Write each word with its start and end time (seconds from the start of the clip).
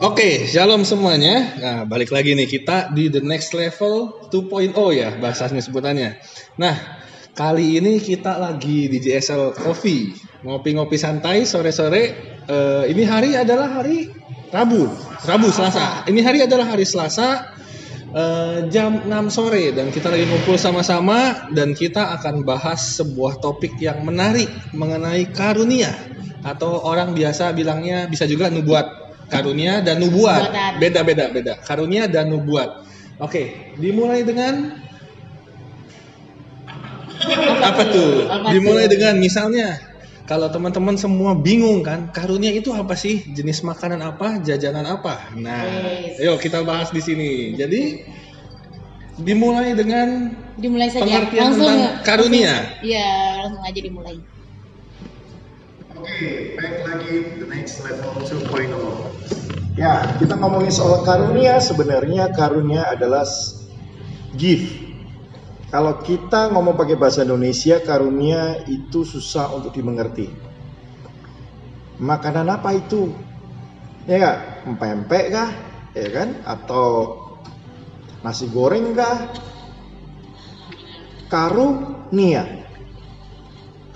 Oke, 0.00 0.48
shalom 0.48 0.80
semuanya. 0.88 1.60
Nah, 1.60 1.78
balik 1.84 2.08
lagi 2.08 2.32
nih 2.32 2.48
kita 2.48 2.88
di 2.88 3.12
the 3.12 3.20
next 3.20 3.52
level 3.52 4.16
2.0 4.32 4.72
ya 4.96 5.12
bahasanya 5.20 5.60
sebutannya. 5.60 6.16
Nah, 6.56 6.72
kali 7.36 7.76
ini 7.76 8.00
kita 8.00 8.40
lagi 8.40 8.88
di 8.88 8.96
JSL 8.96 9.52
Coffee, 9.52 10.16
ngopi-ngopi 10.40 10.96
santai 10.96 11.44
sore-sore. 11.44 12.16
Eh, 12.48 12.84
ini 12.88 13.04
hari 13.04 13.36
adalah 13.36 13.76
hari 13.76 14.08
Rabu, 14.48 14.88
Rabu 15.20 15.52
Selasa. 15.52 16.08
Ini 16.08 16.20
hari 16.24 16.48
adalah 16.48 16.72
hari 16.72 16.88
Selasa 16.88 17.52
eh, 18.16 18.72
jam 18.72 19.04
6 19.04 19.12
sore 19.28 19.76
dan 19.76 19.92
kita 19.92 20.08
lagi 20.08 20.24
ngumpul 20.24 20.56
sama-sama 20.56 21.52
dan 21.52 21.76
kita 21.76 22.16
akan 22.16 22.48
bahas 22.48 22.96
sebuah 22.96 23.44
topik 23.44 23.76
yang 23.76 24.00
menarik 24.08 24.48
mengenai 24.72 25.28
karunia 25.28 25.92
atau 26.40 26.88
orang 26.88 27.12
biasa 27.12 27.52
bilangnya 27.52 28.08
bisa 28.08 28.24
juga 28.24 28.48
nubuat 28.48 28.99
karunia 29.30 29.80
dan 29.80 30.02
nubuat. 30.02 30.50
Beda 30.82 31.00
beda 31.06 31.24
beda. 31.30 31.52
Karunia 31.62 32.10
dan 32.10 32.28
nubuat. 32.28 32.84
Oke 33.22 33.72
dimulai 33.78 34.26
dengan 34.26 34.76
apa 37.60 37.82
tuh? 37.88 38.26
Dimulai 38.50 38.90
dengan 38.90 39.16
misalnya 39.20 39.78
kalau 40.24 40.46
teman-teman 40.46 40.94
semua 40.94 41.34
bingung 41.34 41.82
kan 41.82 42.10
karunia 42.14 42.54
itu 42.54 42.70
apa 42.74 42.94
sih? 42.94 43.22
Jenis 43.34 43.62
makanan 43.66 44.00
apa? 44.02 44.38
Jajanan 44.42 44.86
apa? 44.86 45.34
Nah 45.38 45.62
Yes. 45.66 46.22
yuk 46.22 46.38
kita 46.42 46.62
bahas 46.62 46.90
di 46.90 47.02
sini. 47.02 47.54
Jadi 47.58 48.02
dimulai 49.20 49.76
dengan 49.76 50.32
Dimulai 50.60 50.92
saja. 50.92 51.04
Pengertian 51.04 51.40
langsung 51.50 51.64
tentang 51.64 51.80
ya? 51.80 51.90
karunia. 52.04 52.54
Iya, 52.84 53.08
langsung 53.44 53.62
aja 53.64 53.80
dimulai. 53.80 54.16
Oke, 56.00 56.56
baik 56.56 56.76
lagi 56.88 57.14
the 57.36 57.48
next 57.52 57.84
level 57.84 58.08
2.0. 58.24 58.72
Ya, 59.76 60.16
kita 60.16 60.32
ngomongin 60.40 60.72
soal 60.72 61.04
karunia, 61.04 61.60
sebenarnya 61.60 62.32
karunia 62.32 62.88
adalah 62.88 63.28
gift. 64.32 64.80
Kalau 65.68 66.00
kita 66.00 66.56
ngomong 66.56 66.72
pakai 66.80 66.96
bahasa 66.96 67.20
Indonesia, 67.20 67.84
karunia 67.84 68.64
itu 68.64 69.04
susah 69.04 69.52
untuk 69.52 69.76
dimengerti. 69.76 70.32
Makanan 72.00 72.48
apa 72.48 72.80
itu? 72.80 73.12
Ya 74.08 74.16
nggak? 74.24 74.38
Empek-empek 74.72 75.24
kah? 75.28 75.50
Ya 75.92 76.08
kan? 76.16 76.28
Atau 76.48 76.84
nasi 78.24 78.48
goreng 78.48 78.96
kah? 78.96 79.36
Karunia. 81.28 82.64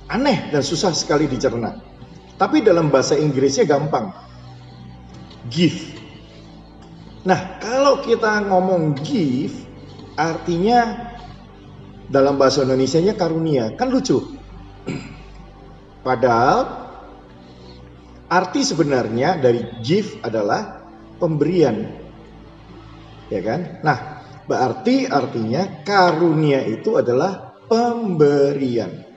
Aneh 0.04 0.52
dan 0.52 0.60
susah 0.60 0.92
sekali 0.92 1.24
dicerna. 1.32 1.83
Tapi 2.34 2.62
dalam 2.66 2.90
bahasa 2.90 3.14
Inggrisnya 3.14 3.62
gampang. 3.66 4.10
Give. 5.46 5.94
Nah, 7.24 7.56
kalau 7.62 8.02
kita 8.04 8.42
ngomong 8.44 8.98
give, 9.00 9.54
artinya 10.18 11.12
dalam 12.10 12.36
bahasa 12.36 12.66
Indonesianya 12.66 13.14
karunia. 13.14 13.72
Kan 13.78 13.94
lucu. 13.94 14.34
Padahal 16.06 16.84
arti 18.28 18.60
sebenarnya 18.66 19.38
dari 19.38 19.62
give 19.80 20.18
adalah 20.20 20.84
pemberian. 21.22 21.86
Ya 23.32 23.40
kan? 23.40 23.80
Nah, 23.80 23.98
berarti 24.44 25.08
artinya 25.08 25.80
karunia 25.86 26.60
itu 26.66 26.98
adalah 26.98 27.56
pemberian. 27.70 29.13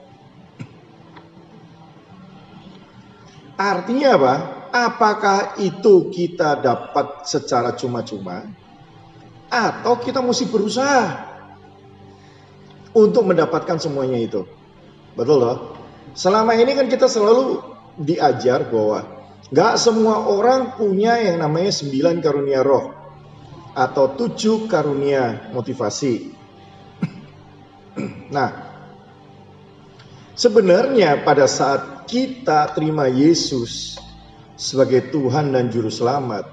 Artinya 3.58 4.14
apa? 4.14 4.34
Apakah 4.70 5.58
itu 5.58 6.14
kita 6.14 6.62
dapat 6.62 7.26
secara 7.26 7.74
cuma-cuma 7.74 8.46
atau 9.50 9.98
kita 9.98 10.22
mesti 10.22 10.46
berusaha 10.46 11.26
untuk 12.94 13.26
mendapatkan 13.26 13.82
semuanya 13.82 14.22
itu? 14.22 14.46
Betul 15.18 15.42
loh. 15.42 15.56
Selama 16.14 16.54
ini 16.54 16.78
kan 16.78 16.86
kita 16.86 17.10
selalu 17.10 17.58
diajar 17.98 18.70
bahwa 18.70 19.02
nggak 19.50 19.74
semua 19.74 20.30
orang 20.30 20.78
punya 20.78 21.18
yang 21.18 21.42
namanya 21.42 21.74
sembilan 21.74 22.22
karunia 22.22 22.62
roh 22.62 22.94
atau 23.74 24.14
tujuh 24.14 24.70
karunia 24.70 25.50
motivasi. 25.50 26.14
Nah, 28.28 28.52
sebenarnya 30.38 31.24
pada 31.26 31.50
saat 31.50 31.97
kita 32.08 32.72
terima 32.72 33.06
Yesus 33.06 34.00
sebagai 34.56 35.12
Tuhan 35.12 35.52
dan 35.52 35.68
Juru 35.68 35.92
Selamat, 35.92 36.48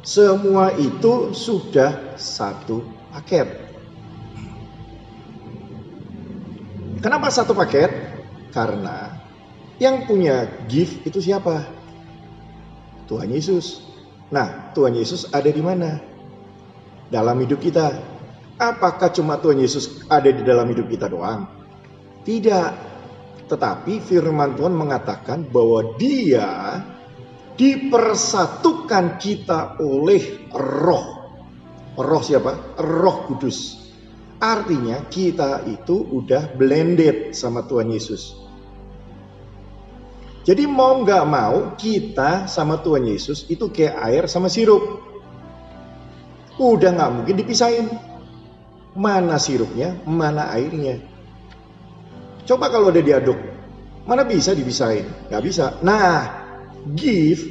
semua 0.00 0.72
itu 0.80 1.36
sudah 1.36 2.16
satu 2.16 2.82
paket. 3.12 3.46
Kenapa 7.04 7.28
satu 7.28 7.52
paket? 7.52 7.92
Karena 8.50 9.20
yang 9.76 10.08
punya 10.08 10.48
gift 10.68 11.04
itu 11.04 11.20
siapa? 11.20 11.68
Tuhan 13.08 13.28
Yesus. 13.32 13.84
Nah, 14.32 14.72
Tuhan 14.72 14.96
Yesus 14.96 15.28
ada 15.32 15.48
di 15.48 15.60
mana? 15.60 16.00
Dalam 17.12 17.36
hidup 17.40 17.60
kita. 17.60 18.00
Apakah 18.60 19.08
cuma 19.12 19.40
Tuhan 19.40 19.60
Yesus 19.60 20.04
ada 20.12 20.28
di 20.28 20.44
dalam 20.44 20.68
hidup 20.68 20.88
kita 20.92 21.08
doang? 21.08 21.48
Tidak. 22.22 22.89
Tetapi 23.50 23.98
firman 23.98 24.54
Tuhan 24.54 24.78
mengatakan 24.78 25.42
bahwa 25.42 25.98
dia 25.98 26.78
dipersatukan 27.58 29.18
kita 29.18 29.82
oleh 29.82 30.46
roh. 30.54 31.06
Roh 31.98 32.22
siapa? 32.22 32.78
Roh 32.78 33.26
Kudus. 33.26 33.90
Artinya 34.38 35.04
kita 35.10 35.66
itu 35.66 35.98
udah 35.98 36.54
blended 36.54 37.34
sama 37.34 37.66
Tuhan 37.66 37.90
Yesus. 37.90 38.38
Jadi 40.46 40.64
mau 40.64 41.02
nggak 41.02 41.24
mau 41.26 41.74
kita 41.76 42.46
sama 42.48 42.80
Tuhan 42.80 43.04
Yesus 43.04 43.44
itu 43.50 43.68
kayak 43.68 43.98
air 44.08 44.24
sama 44.30 44.46
sirup. 44.48 45.02
Udah 46.54 46.94
nggak 46.94 47.12
mungkin 47.18 47.34
dipisahin. 47.34 47.90
Mana 48.94 49.42
sirupnya, 49.42 49.98
mana 50.06 50.54
airnya. 50.54 51.09
Coba 52.50 52.66
kalau 52.66 52.90
udah 52.90 52.98
diaduk, 52.98 53.38
mana 54.10 54.26
bisa 54.26 54.50
dipisahin? 54.58 55.06
Nggak 55.30 55.42
bisa. 55.46 55.78
Nah, 55.86 56.26
gift 56.98 57.46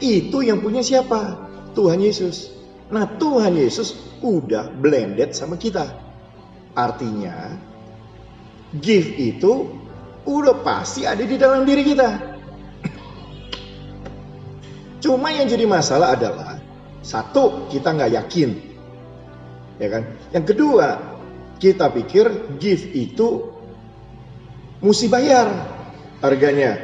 itu 0.00 0.40
yang 0.40 0.64
punya 0.64 0.80
siapa? 0.80 1.36
Tuhan 1.76 2.00
Yesus. 2.00 2.48
Nah, 2.88 3.04
Tuhan 3.20 3.52
Yesus 3.52 4.16
udah 4.24 4.72
blended 4.72 5.36
sama 5.36 5.60
kita. 5.60 5.92
Artinya, 6.72 7.52
gift 8.80 9.12
itu 9.20 9.76
udah 10.24 10.56
pasti 10.64 11.04
ada 11.04 11.20
di 11.20 11.36
dalam 11.36 11.68
diri 11.68 11.84
kita. 11.84 12.08
Cuma 15.04 15.36
yang 15.36 15.52
jadi 15.52 15.68
masalah 15.68 16.16
adalah 16.16 16.56
satu 17.04 17.68
kita 17.68 17.92
nggak 17.92 18.12
yakin, 18.24 18.50
ya 19.76 19.88
kan? 19.92 20.02
Yang 20.32 20.44
kedua 20.56 20.86
kita 21.60 21.92
pikir 21.92 22.56
gift 22.56 22.88
itu 22.96 23.59
mesti 24.80 25.06
bayar 25.08 25.48
harganya. 26.20 26.76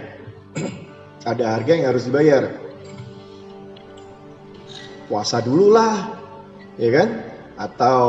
ada 1.26 1.58
harga 1.58 1.72
yang 1.74 1.90
harus 1.90 2.06
dibayar. 2.06 2.54
Puasa 5.10 5.42
dulu 5.42 5.74
lah, 5.74 6.14
ya 6.78 6.90
kan? 6.94 7.08
Atau 7.58 8.00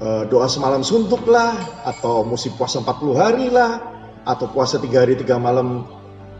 eh, 0.00 0.22
doa 0.32 0.48
semalam 0.48 0.80
suntuk 0.80 1.28
lah, 1.28 1.52
atau 1.84 2.24
mesti 2.24 2.48
puasa 2.56 2.80
40 2.80 3.12
hari 3.20 3.46
lah, 3.52 3.80
atau 4.24 4.48
puasa 4.48 4.80
tiga 4.80 5.04
hari 5.04 5.20
tiga 5.20 5.36
malam 5.36 5.84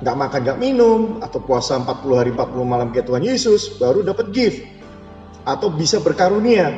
nggak 0.01 0.17
makan 0.17 0.41
nggak 0.41 0.61
minum, 0.61 1.01
atau 1.21 1.41
puasa 1.41 1.77
40 1.81 2.21
hari 2.21 2.31
40 2.33 2.65
malam 2.65 2.89
kayak 2.93 3.09
Tuhan 3.09 3.25
Yesus, 3.25 3.77
baru 3.77 4.05
dapat 4.05 4.33
gift, 4.33 4.65
atau 5.45 5.69
bisa 5.69 6.01
berkarunia, 6.01 6.73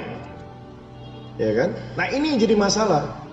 ya 1.38 1.50
kan? 1.54 1.70
Nah 1.94 2.06
ini 2.10 2.38
jadi 2.38 2.54
masalah. 2.58 3.25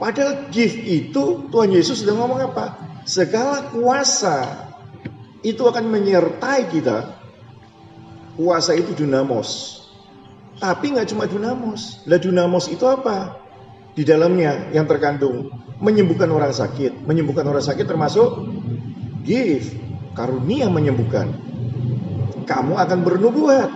Padahal 0.00 0.48
gift 0.48 0.80
itu 0.80 1.52
Tuhan 1.52 1.76
Yesus 1.76 2.00
sudah 2.00 2.16
ngomong 2.16 2.40
apa? 2.40 2.80
Segala 3.04 3.68
kuasa 3.68 4.64
itu 5.44 5.60
akan 5.60 5.92
menyertai 5.92 6.72
kita. 6.72 7.20
Kuasa 8.40 8.72
itu 8.72 8.96
dunamos. 8.96 9.76
Tapi 10.56 10.96
nggak 10.96 11.12
cuma 11.12 11.28
dunamos. 11.28 12.00
Lah 12.08 12.16
dunamos 12.16 12.72
itu 12.72 12.88
apa? 12.88 13.36
Di 13.92 14.00
dalamnya 14.00 14.72
yang 14.72 14.88
terkandung 14.88 15.52
menyembuhkan 15.84 16.32
orang 16.32 16.56
sakit. 16.56 17.04
Menyembuhkan 17.04 17.44
orang 17.44 17.60
sakit 17.60 17.84
termasuk 17.84 18.48
gift, 19.20 19.76
karunia 20.16 20.72
menyembuhkan. 20.72 21.28
Kamu 22.48 22.72
akan 22.80 22.98
bernubuat. 23.04 23.68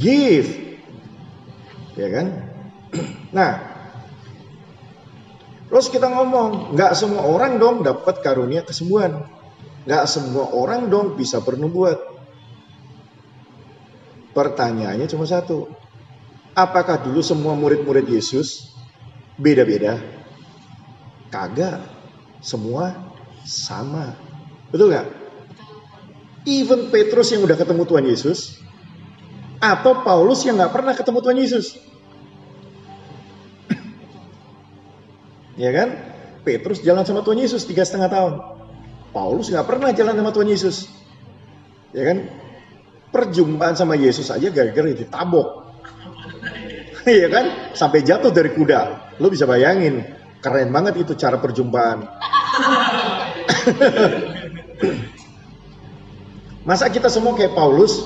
Gift. 0.00 0.80
Ya 2.00 2.08
kan? 2.08 2.26
Nah, 3.34 3.73
Terus 5.74 5.90
kita 5.90 6.06
ngomong, 6.06 6.78
nggak 6.78 6.94
semua 6.94 7.26
orang 7.26 7.58
dong 7.58 7.82
dapat 7.82 8.22
karunia 8.22 8.62
kesembuhan. 8.62 9.26
Nggak 9.82 10.06
semua 10.06 10.54
orang 10.54 10.86
dong 10.86 11.18
bisa 11.18 11.42
bernubuat. 11.42 11.98
Pertanyaannya 14.38 15.10
cuma 15.10 15.26
satu. 15.26 15.66
Apakah 16.54 17.02
dulu 17.02 17.18
semua 17.26 17.58
murid-murid 17.58 18.06
Yesus 18.06 18.70
beda-beda? 19.34 19.98
Kagak. 21.34 21.82
Semua 22.38 22.94
sama. 23.42 24.14
Betul 24.70 24.94
nggak? 24.94 25.10
Even 26.46 26.94
Petrus 26.94 27.34
yang 27.34 27.42
udah 27.42 27.58
ketemu 27.58 27.82
Tuhan 27.82 28.06
Yesus, 28.06 28.62
atau 29.58 30.06
Paulus 30.06 30.46
yang 30.46 30.54
nggak 30.54 30.70
pernah 30.70 30.94
ketemu 30.94 31.18
Tuhan 31.18 31.38
Yesus. 31.42 31.66
Ya 35.58 35.70
kan? 35.74 35.88
Petrus 36.44 36.84
jalan 36.84 37.08
sama 37.08 37.24
Tuhan 37.24 37.40
Yesus 37.40 37.64
tiga 37.64 37.82
setengah 37.88 38.12
tahun. 38.12 38.34
Paulus 39.14 39.48
nggak 39.48 39.64
pernah 39.64 39.90
jalan 39.94 40.14
sama 40.18 40.30
Tuhan 40.34 40.48
Yesus. 40.50 40.90
Ya 41.94 42.02
kan? 42.10 42.28
Perjumpaan 43.14 43.78
sama 43.78 43.94
Yesus 43.94 44.28
aja 44.28 44.50
gara-gara 44.50 44.90
ditabok. 44.90 45.48
Iya 47.06 47.30
kan? 47.34 47.72
Sampai 47.72 48.02
jatuh 48.02 48.34
dari 48.34 48.50
kuda. 48.52 49.14
Lo 49.22 49.30
bisa 49.30 49.46
bayangin. 49.46 50.02
Keren 50.42 50.68
banget 50.74 51.00
itu 51.00 51.14
cara 51.16 51.38
perjumpaan. 51.40 52.04
Masa 56.68 56.88
kita 56.88 57.08
semua 57.08 57.36
kayak 57.36 57.56
Paulus 57.56 58.02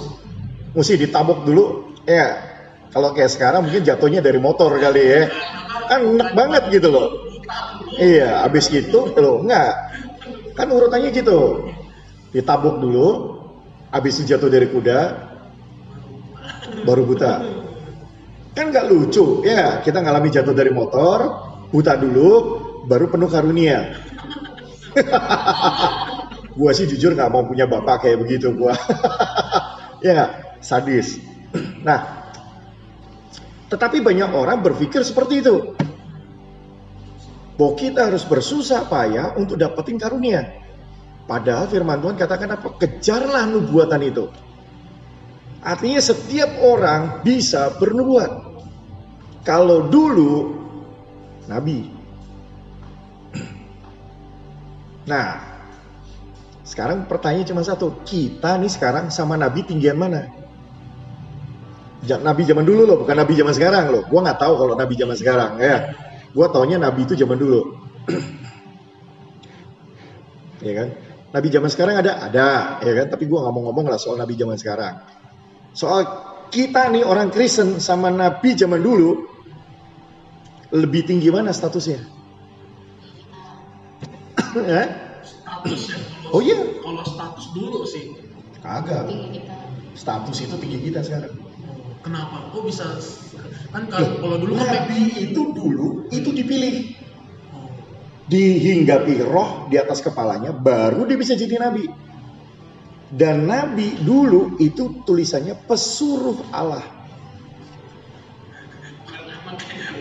mesti 0.75 0.95
ditabok 0.99 1.47
dulu? 1.47 1.95
Ya, 2.07 2.39
kalau 2.91 3.13
kayak 3.15 3.31
sekarang 3.31 3.67
mungkin 3.67 3.83
jatuhnya 3.83 4.23
dari 4.23 4.39
motor 4.39 4.79
kali 4.79 5.03
ya. 5.03 5.31
Kan 5.89 6.19
enak 6.19 6.31
banget 6.37 6.63
gitu 6.75 6.91
loh. 6.93 7.28
Iya, 7.99 8.47
habis 8.47 8.71
gitu 8.71 9.11
loh, 9.19 9.43
enggak. 9.43 9.75
Kan 10.55 10.71
urutannya 10.71 11.11
gitu. 11.11 11.67
Ditabok 12.31 12.79
dulu, 12.79 13.09
habis 13.91 14.23
itu 14.23 14.35
jatuh 14.35 14.47
dari 14.47 14.71
kuda, 14.71 15.01
baru 16.87 17.03
buta. 17.03 17.43
Kan 18.55 18.71
nggak 18.71 18.87
lucu, 18.91 19.43
ya 19.43 19.83
kita 19.83 19.99
ngalami 19.99 20.31
jatuh 20.31 20.55
dari 20.55 20.71
motor, 20.71 21.19
buta 21.75 21.99
dulu, 21.99 22.31
baru 22.87 23.11
penuh 23.11 23.31
karunia. 23.31 23.99
gua 26.59 26.75
sih 26.75 26.91
jujur 26.91 27.15
nggak 27.15 27.31
mau 27.31 27.47
punya 27.47 27.67
bapak 27.67 28.07
kayak 28.07 28.19
begitu 28.23 28.55
gua. 28.55 28.75
ya 30.07 30.55
sadis. 30.63 31.19
Nah, 31.83 32.29
tetapi 33.73 34.05
banyak 34.05 34.31
orang 34.31 34.63
berpikir 34.63 35.03
seperti 35.03 35.43
itu. 35.43 35.75
Bahwa 37.59 37.75
kita 37.75 38.07
harus 38.07 38.23
bersusah 38.23 38.87
payah 38.87 39.35
untuk 39.35 39.59
dapetin 39.59 39.99
karunia. 39.99 40.63
Padahal 41.27 41.67
firman 41.67 41.99
Tuhan 41.99 42.15
katakan 42.15 42.55
apa? 42.55 42.79
Kejarlah 42.79 43.51
nubuatan 43.51 44.01
itu. 44.01 44.31
Artinya 45.59 45.99
setiap 45.99 46.63
orang 46.63 47.27
bisa 47.27 47.75
bernubuat. 47.77 48.31
Kalau 49.43 49.91
dulu 49.91 50.55
nabi. 51.51 51.91
Nah, 55.09 55.41
sekarang 56.63 57.09
pertanyaan 57.11 57.49
cuma 57.49 57.65
satu, 57.67 58.05
kita 58.07 58.61
nih 58.61 58.71
sekarang 58.71 59.11
sama 59.11 59.35
nabi 59.35 59.67
tinggian 59.67 59.99
mana? 59.99 60.31
Nabi 62.07 62.47
zaman 62.47 62.63
dulu 62.63 62.87
loh, 62.87 62.97
bukan 63.03 63.17
nabi 63.19 63.35
zaman 63.35 63.51
sekarang 63.51 63.91
loh. 63.91 64.07
Gua 64.07 64.21
nggak 64.23 64.39
tahu 64.39 64.55
kalau 64.63 64.75
nabi 64.79 64.95
zaman 64.95 65.17
sekarang 65.19 65.59
ya. 65.59 65.91
Gua 66.33 66.47
taunya 66.53 66.77
nabi 66.77 67.09
itu 67.09 67.17
zaman 67.17 67.41
dulu. 67.41 67.61
ya 70.67 70.73
kan? 70.77 70.89
Nabi 71.29 71.53
zaman 71.53 71.69
sekarang 71.69 72.01
ada, 72.01 72.25
ada, 72.25 72.81
ya 72.81 72.93
kan? 73.05 73.07
Tapi 73.13 73.29
gua 73.29 73.45
nggak 73.47 73.55
mau 73.55 73.63
ngomong 73.69 73.87
lah 73.93 74.01
soal 74.01 74.17
nabi 74.17 74.37
zaman 74.37 74.57
sekarang. 74.57 75.01
Soal 75.77 76.05
kita 76.49 76.89
nih 76.89 77.05
orang 77.05 77.29
Kristen 77.29 77.81
sama 77.81 78.09
nabi 78.09 78.57
zaman 78.57 78.81
dulu 78.81 79.29
lebih 80.73 81.09
tinggi 81.09 81.29
mana 81.33 81.53
statusnya? 81.53 82.01
ya? 84.73 84.85
Oh 86.33 86.41
iya. 86.45 86.61
Kalau 86.81 87.03
status 87.05 87.47
dulu 87.57 87.85
sih. 87.89 88.13
Kagak. 88.61 89.09
Tinggi 89.09 89.41
kita. 89.41 89.55
Status 89.97 90.37
itu 90.45 90.55
tinggi 90.61 90.79
kita 90.93 91.01
sekarang. 91.03 91.33
Kenapa? 92.05 92.53
Kok 92.55 92.63
bisa? 92.69 92.87
Kan 93.69 93.85
kalau 93.93 94.11
kalau 94.25 94.37
dulu 94.41 94.53
kan 94.57 94.89
Nabi 94.89 95.29
itu 95.29 95.41
dulu 95.53 96.09
itu 96.09 96.31
dipilih. 96.33 96.97
Dihinggapi 98.29 99.25
roh 99.25 99.69
di 99.73 99.81
atas 99.81 100.05
kepalanya 100.05 100.53
baru 100.53 101.09
dia 101.09 101.17
bisa 101.17 101.33
jadi 101.33 101.57
nabi. 101.57 101.89
Dan 103.09 103.49
nabi 103.49 103.97
dulu 104.05 104.61
itu 104.61 105.01
tulisannya 105.09 105.57
pesuruh 105.65 106.37
Allah. 106.53 106.85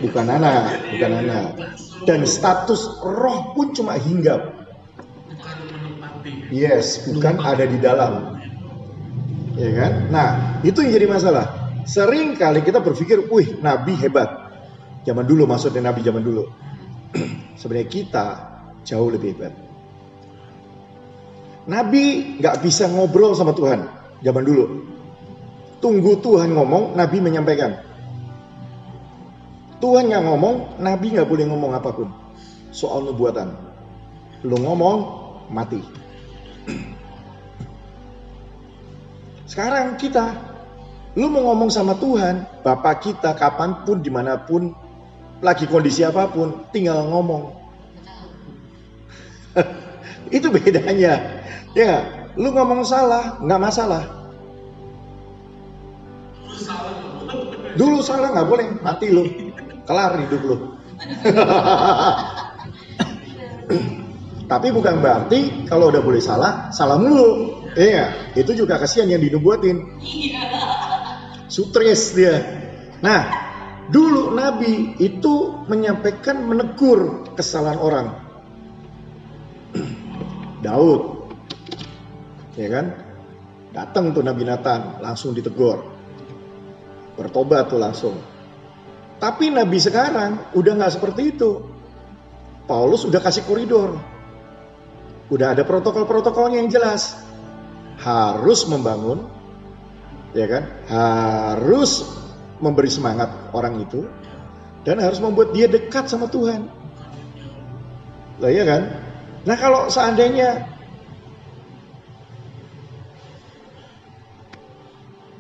Bukan 0.03 0.25
anak, 0.27 0.91
bukan 0.91 1.11
anak. 1.23 1.47
Dan 2.03 2.27
status 2.27 2.99
roh 2.99 3.55
pun 3.55 3.71
cuma 3.71 3.95
hinggap. 3.95 4.53
Yes, 6.51 7.07
bukan 7.07 7.39
ada 7.39 7.63
di 7.63 7.79
dalam. 7.79 8.37
Ya 9.55 9.71
kan? 9.73 9.91
Nah, 10.11 10.29
itu 10.61 10.83
yang 10.83 10.91
jadi 10.93 11.07
masalah. 11.09 11.66
Sering 11.87 12.35
kali 12.35 12.59
kita 12.67 12.83
berpikir, 12.83 13.31
wih, 13.31 13.63
nabi 13.63 13.95
hebat. 13.95 14.27
Zaman 15.07 15.23
dulu 15.23 15.47
maksudnya 15.47 15.87
nabi 15.87 16.03
zaman 16.03 16.19
dulu. 16.19 16.43
Sebenarnya 17.59 17.87
kita 17.87 18.25
jauh 18.83 19.07
lebih 19.07 19.39
hebat. 19.39 19.55
Nabi 21.67 22.35
nggak 22.39 22.63
bisa 22.63 22.87
ngobrol 22.91 23.35
sama 23.35 23.55
Tuhan 23.55 23.87
zaman 24.23 24.43
dulu. 24.43 24.65
Tunggu 25.77 26.17
Tuhan 26.19 26.57
ngomong, 26.57 26.97
Nabi 26.97 27.17
menyampaikan. 27.21 27.77
Tuhan 29.77 30.09
yang 30.09 30.25
ngomong, 30.25 30.81
Nabi 30.81 31.13
nggak 31.13 31.29
boleh 31.29 31.45
ngomong 31.45 31.71
apa 31.77 31.93
pun 31.93 32.09
soal 32.73 33.05
nubuatan. 33.05 33.53
Lu 34.41 34.57
ngomong, 34.57 34.99
mati. 35.53 35.85
Sekarang 39.51 40.01
kita, 40.01 40.33
lu 41.17 41.33
mau 41.33 41.49
ngomong 41.49 41.73
sama 41.73 41.97
Tuhan, 41.97 42.45
Bapak 42.61 43.01
kita 43.01 43.33
kapan 43.33 43.81
pun, 43.81 44.05
di 44.05 44.13
mana 44.13 44.37
pun, 44.37 44.69
lagi 45.41 45.65
kondisi 45.65 46.05
apa 46.05 46.29
pun, 46.29 46.69
tinggal 46.69 47.09
ngomong. 47.09 47.57
Itu 50.37 50.53
bedanya. 50.53 51.41
Ya, 51.73 52.05
lu 52.37 52.53
ngomong 52.53 52.85
salah, 52.85 53.41
nggak 53.41 53.61
masalah. 53.61 54.03
Dulu 57.73 57.97
salah 58.05 58.37
nggak 58.37 58.49
boleh, 58.49 58.67
mati 58.85 59.09
lu, 59.09 59.25
kelar 59.89 60.21
hidup 60.21 60.41
lu. 60.45 60.57
Tapi 64.47 64.71
bukan 64.71 65.03
berarti 65.03 65.65
kalau 65.65 65.89
udah 65.91 65.99
boleh 65.99 66.21
salah, 66.21 66.69
salah 66.69 66.95
mulu. 67.01 67.57
Iya, 67.75 68.31
itu 68.37 68.53
juga 68.53 68.79
kasihan 68.79 69.11
yang 69.11 69.19
dinubuatin. 69.19 69.99
Sutris 71.57 72.13
dia. 72.13 72.37
Nah, 73.01 73.21
dulu 73.89 74.29
Nabi 74.29 74.93
itu 75.01 75.65
menyampaikan 75.65 76.45
menegur 76.45 77.33
kesalahan 77.33 77.81
orang. 77.81 78.07
Daud, 80.65 81.33
ya 82.53 82.69
kan? 82.69 82.85
Datang 83.73 84.13
tuh 84.13 84.21
Nabi 84.21 84.45
Nathan, 84.45 85.01
langsung 85.01 85.33
ditegur. 85.33 85.81
Bertobat 87.17 87.73
tuh 87.73 87.81
langsung. 87.81 88.13
Tapi 89.17 89.49
Nabi 89.49 89.81
sekarang 89.81 90.53
udah 90.53 90.73
nggak 90.77 90.93
seperti 90.93 91.33
itu. 91.33 91.65
Paulus 92.69 93.01
udah 93.01 93.17
kasih 93.17 93.41
koridor. 93.49 93.97
Udah 95.33 95.57
ada 95.57 95.65
protokol-protokolnya 95.65 96.61
yang 96.61 96.69
jelas. 96.69 97.17
Harus 97.97 98.69
membangun, 98.69 99.36
ya 100.37 100.45
kan? 100.45 100.69
Harus 100.85 102.05
memberi 102.61 102.93
semangat 102.93 103.33
orang 103.53 103.81
itu 103.81 104.05
dan 104.85 105.01
harus 105.01 105.17
membuat 105.17 105.57
dia 105.57 105.65
dekat 105.65 106.05
sama 106.05 106.29
Tuhan. 106.29 106.69
Lah 108.37 108.53
ya 108.53 108.63
kan? 108.63 108.81
Nah 109.49 109.57
kalau 109.57 109.89
seandainya 109.89 110.77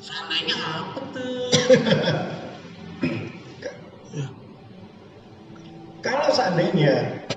Seandainya 0.01 0.55
apa 0.55 1.01
tuh? 1.13 1.51
kalau 6.05 6.29
seandainya 6.31 7.27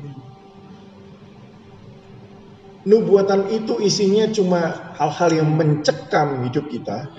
nubuatan 2.86 3.50
itu 3.52 3.76
isinya 3.82 4.30
cuma 4.32 4.92
hal-hal 4.96 5.44
yang 5.44 5.50
mencekam 5.52 6.48
hidup 6.48 6.70
kita, 6.70 7.12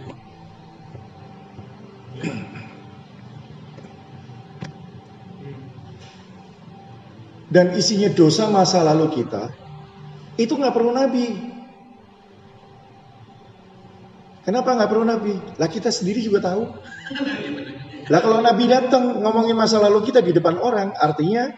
dan 7.51 7.75
isinya 7.75 8.07
dosa 8.07 8.47
masa 8.47 8.79
lalu 8.79 9.11
kita, 9.11 9.51
itu 10.39 10.55
nggak 10.55 10.71
perlu 10.71 10.95
nabi. 10.95 11.51
Kenapa 14.41 14.73
nggak 14.73 14.89
perlu 14.89 15.05
nabi? 15.05 15.35
Lah 15.59 15.69
kita 15.69 15.91
sendiri 15.93 16.23
juga 16.23 16.47
tahu. 16.47 16.63
Lah 18.07 18.19
kalau 18.23 18.39
nabi 18.39 18.65
datang 18.71 19.19
ngomongin 19.19 19.53
masa 19.53 19.77
lalu 19.83 20.01
kita 20.07 20.23
di 20.23 20.31
depan 20.31 20.57
orang, 20.57 20.95
artinya 20.95 21.51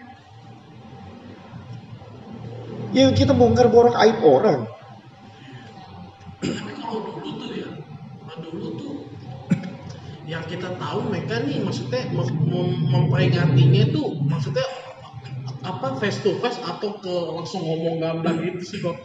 ya 2.91 3.13
kita 3.13 3.37
bongkar 3.37 3.69
borok 3.69 3.95
aib 4.01 4.17
orang. 4.25 4.65
Tapi 6.43 6.73
kalau 6.75 6.99
dulu 7.07 7.29
tuh 7.39 7.49
ya, 7.55 7.69
nah 8.27 8.37
dulu 8.41 8.67
tuh 8.75 8.93
yang 10.33 10.43
kita 10.49 10.73
tahu 10.81 11.13
mereka 11.13 11.45
nih 11.45 11.61
maksudnya 11.61 12.09
mem- 12.09 12.41
mem- 12.49 12.81
memperingatinya 12.89 13.93
tuh 13.93 14.17
maksudnya 14.25 14.65
apa 15.61 15.95
face 16.01 16.19
to 16.25 16.33
face 16.41 16.57
atau 16.59 16.97
ke 16.97 17.13
langsung 17.37 17.61
ngomong 17.61 18.01
gamblang 18.01 18.41
gitu 18.41 18.61
sih 18.65 18.77
kok. 18.81 18.97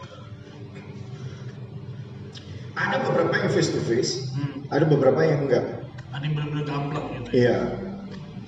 Ada 2.73 3.03
beberapa 3.03 3.33
yang 3.35 3.51
face 3.51 3.71
to 3.75 3.79
face, 3.83 4.31
Hmm. 4.33 4.63
ada 4.71 4.83
beberapa 4.87 5.19
yang 5.23 5.47
enggak. 5.47 5.65
Ada 6.11 6.23
yang 6.25 6.33
benar-benar 6.35 6.65
gamblang 6.65 7.05
gitu. 7.13 7.29
ya. 7.29 7.37
Iya. 7.37 7.59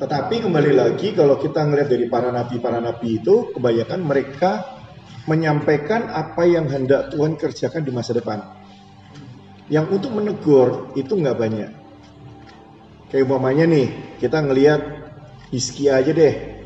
Tetapi 0.01 0.35
kembali 0.41 0.71
lagi 0.73 1.07
kalau 1.13 1.37
kita 1.37 1.61
ngelihat 1.61 1.89
dari 1.93 2.09
para 2.09 2.33
nabi 2.33 2.57
para 2.57 2.81
nabi 2.81 3.21
itu 3.21 3.53
kebanyakan 3.53 4.01
mereka 4.01 4.51
menyampaikan 5.29 6.09
apa 6.09 6.49
yang 6.49 6.65
hendak 6.65 7.13
Tuhan 7.13 7.37
kerjakan 7.37 7.85
di 7.85 7.91
masa 7.93 8.17
depan. 8.17 8.41
Yang 9.69 10.01
untuk 10.01 10.11
menegur 10.17 10.91
itu 10.97 11.13
nggak 11.13 11.37
banyak. 11.37 11.80
Kayak 13.11 13.27
umpamanya 13.27 13.67
nih, 13.67 13.87
kita 14.23 14.39
ngelihat 14.39 14.81
Hizkia 15.51 15.99
aja 15.99 16.15
deh. 16.15 16.63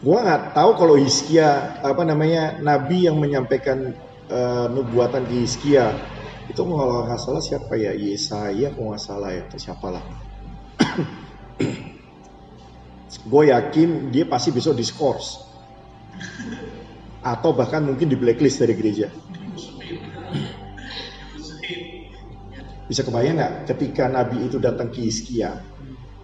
Gua 0.00 0.24
nggak 0.24 0.56
tahu 0.56 0.70
kalau 0.80 0.96
Hizkia 0.96 1.78
apa 1.84 2.02
namanya 2.02 2.58
nabi 2.58 3.04
yang 3.04 3.20
menyampaikan 3.20 3.92
eh, 4.32 4.66
nubuatan 4.72 5.28
di 5.28 5.44
Hizkia 5.44 5.92
itu 6.50 6.58
kalau 6.58 7.06
nggak 7.06 7.20
salah 7.22 7.38
siapa 7.38 7.78
ya 7.78 7.94
Yesaya 7.94 8.74
kalau 8.74 8.90
nggak 8.90 9.04
salah 9.04 9.30
ya 9.30 9.46
atau 9.46 9.58
siapalah. 9.60 10.02
Gue 13.30 13.54
yakin 13.54 14.10
dia 14.10 14.26
pasti 14.26 14.50
besok 14.50 14.74
diskors 14.74 15.38
atau 17.22 17.54
bahkan 17.54 17.86
mungkin 17.86 18.10
di 18.10 18.18
blacklist 18.18 18.58
dari 18.58 18.74
gereja. 18.74 19.06
Bisa 22.92 23.08
kebayang 23.08 23.40
nggak 23.40 23.72
ketika 23.72 24.04
Nabi 24.04 24.52
itu 24.52 24.60
datang 24.60 24.92
ke 24.92 25.00
Hizkia, 25.00 25.64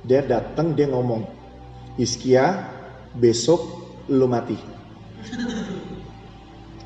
dia 0.04 0.20
datang 0.20 0.76
dia 0.76 0.84
ngomong, 0.92 1.24
Hizkia 1.96 2.60
besok 3.16 3.88
lu 4.12 4.28
mati. 4.28 4.60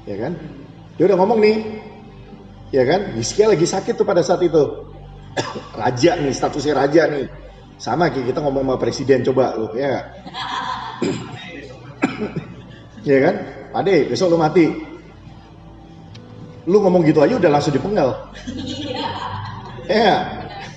Ya 0.03 0.19
kan? 0.19 0.35
Dia 0.99 1.07
udah 1.07 1.15
ngomong 1.15 1.39
nih, 1.39 1.79
ya 2.75 2.83
kan? 2.83 3.15
Hizkia 3.15 3.47
lagi 3.47 3.63
sakit 3.63 3.95
tuh 3.95 4.03
pada 4.03 4.19
saat 4.19 4.43
itu. 4.43 4.87
raja 5.79 6.19
nih, 6.19 6.35
statusnya 6.35 6.75
raja 6.75 7.07
nih. 7.07 7.31
Sama 7.79 8.11
kayak 8.11 8.35
kita 8.35 8.43
ngomong 8.43 8.67
sama 8.67 8.83
presiden 8.83 9.23
coba 9.23 9.55
lu, 9.55 9.71
ya 9.79 9.87
nggak? 9.95 10.07
ya 13.15 13.19
kan? 13.23 13.35
Ade, 13.79 14.11
besok 14.11 14.35
lu 14.35 14.39
mati. 14.43 14.67
Lu 16.67 16.83
ngomong 16.83 17.07
gitu 17.07 17.23
aja 17.23 17.39
udah 17.39 17.51
langsung 17.55 17.75
dipenggal. 17.75 18.11
ya, 19.89 20.17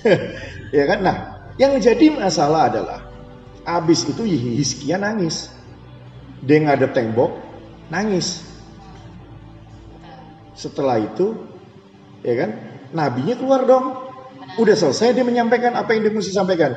ya 0.76 0.84
kan? 0.88 0.98
Nah, 1.02 1.16
yang 1.56 1.76
jadi 1.80 2.12
masalah 2.12 2.68
adalah 2.72 3.00
abis 3.66 4.06
itu 4.06 4.22
Hizkia 4.22 5.00
nangis. 5.00 5.50
Dia 6.44 6.62
ngadep 6.62 6.94
tembok, 6.94 7.34
nangis. 7.90 8.46
Setelah 10.54 11.02
itu, 11.02 11.36
ya 12.22 12.34
kan, 12.38 12.50
nabinya 12.94 13.34
keluar 13.34 13.66
dong. 13.66 14.06
Udah 14.56 14.78
selesai 14.78 15.16
dia 15.16 15.26
menyampaikan 15.26 15.74
apa 15.74 15.92
yang 15.92 16.06
dia 16.06 16.14
mesti 16.14 16.32
sampaikan. 16.32 16.72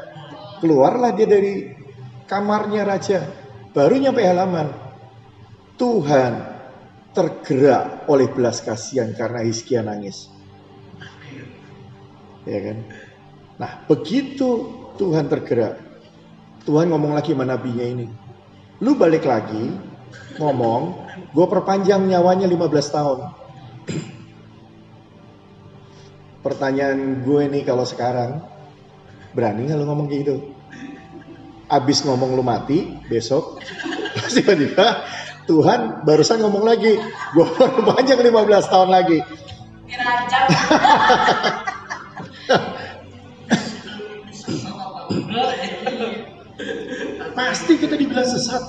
Keluarlah 0.59 1.15
dia 1.15 1.29
dari 1.29 1.69
kamarnya 2.27 2.83
raja. 2.83 3.23
Baru 3.71 3.95
nyampe 4.01 4.25
halaman. 4.25 4.67
Tuhan 5.79 6.33
tergerak 7.15 8.09
oleh 8.11 8.27
belas 8.27 8.59
kasihan 8.59 9.15
karena 9.15 9.45
Hizkia 9.47 9.79
nangis. 9.79 10.38
Ya 12.49 12.59
kan? 12.65 12.77
Nah, 13.61 13.71
begitu 13.85 14.73
Tuhan 14.97 15.29
tergerak. 15.29 15.77
Tuhan 16.65 16.89
ngomong 16.89 17.13
lagi 17.13 17.37
sama 17.37 17.45
nabinya 17.45 17.85
ini. 17.85 18.09
Lu 18.81 18.97
balik 18.97 19.29
lagi 19.29 19.69
ngomong, 20.41 20.97
gue 21.29 21.45
perpanjang 21.45 22.09
nyawanya 22.09 22.49
15 22.49 22.95
tahun. 22.95 23.19
Pertanyaan 26.45 27.21
gue 27.21 27.41
nih 27.53 27.63
kalau 27.67 27.85
sekarang, 27.85 28.41
berani 29.37 29.69
nggak 29.69 29.77
lu 29.77 29.85
ngomong 29.85 30.09
kayak 30.09 30.21
gitu? 30.25 30.35
Abis 31.69 32.01
ngomong 32.01 32.33
lu 32.33 32.41
mati, 32.41 32.97
besok 33.05 33.61
tiba-tiba 34.33 35.05
Tuhan 35.45 36.01
barusan 36.01 36.41
ngomong 36.41 36.65
lagi, 36.65 36.97
gue 37.35 37.45
perpanjang 37.57 38.25
15 38.25 38.73
tahun 38.73 38.89
lagi. 38.89 39.21
Pasti 47.39 47.79
kita 47.79 47.95
dibilang 47.95 48.27
sesat. 48.27 48.59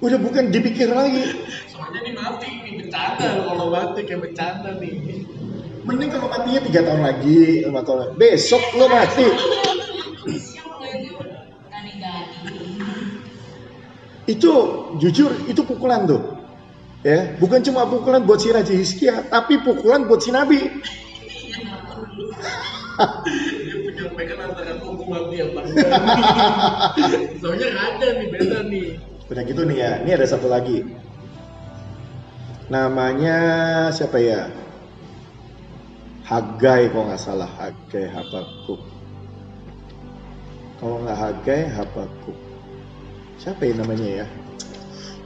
Udah 0.00 0.16
bukan 0.16 0.48
dipikir 0.48 0.88
lagi. 0.88 1.44
Soalnya 1.68 2.00
nih 2.08 2.14
mati, 2.16 2.48
nih 2.64 2.72
bercanda 2.80 3.36
loh 3.36 3.44
kalau 3.52 3.66
mati 3.68 4.00
kayak 4.08 4.20
bercanda 4.24 4.80
nih. 4.80 5.28
Mending 5.84 6.08
kalau 6.08 6.32
matinya 6.32 6.64
tiga 6.64 6.80
tahun 6.88 7.04
lagi, 7.04 7.68
lima 7.68 7.84
tahun 7.84 7.98
lagi. 8.00 8.14
Besok 8.16 8.64
lo 8.80 8.88
mati. 8.88 9.28
Itu 14.24 14.52
jujur 14.96 15.36
itu 15.52 15.60
pukulan 15.68 16.08
tuh. 16.08 16.40
Ya, 17.04 17.36
bukan 17.36 17.60
cuma 17.60 17.84
pukulan 17.92 18.24
buat 18.24 18.40
si 18.40 18.48
Raja 18.54 18.72
Hizkia, 18.72 19.28
tapi 19.28 19.60
pukulan 19.60 20.08
buat 20.08 20.24
si 20.24 20.32
Nabi. 20.32 20.64
Dia 23.02 23.76
menyampaikan 23.82 24.38
antara 24.48 24.78
yang 25.32 25.50
tanggal. 25.56 25.90
Soalnya 27.40 27.68
ada 27.76 28.06
nih 28.16 28.28
beda 28.32 28.58
nih. 28.68 28.86
Udah 29.28 29.42
gitu 29.48 29.62
nih 29.64 29.78
ya. 29.80 29.92
Ini 30.04 30.10
ada 30.16 30.26
satu 30.28 30.48
lagi. 30.48 30.84
Namanya 32.68 33.36
siapa 33.92 34.16
ya? 34.20 34.48
Hagai 36.24 36.88
kalau 36.92 37.04
nggak 37.08 37.20
salah. 37.20 37.50
Hagai 37.60 38.08
Habakuk. 38.08 38.80
Kalau 40.80 40.96
nggak 41.04 41.18
Hagai 41.18 41.62
Habakuk. 41.68 42.38
Siapa 43.36 43.66
ya 43.66 43.74
namanya 43.76 44.24
ya? 44.24 44.26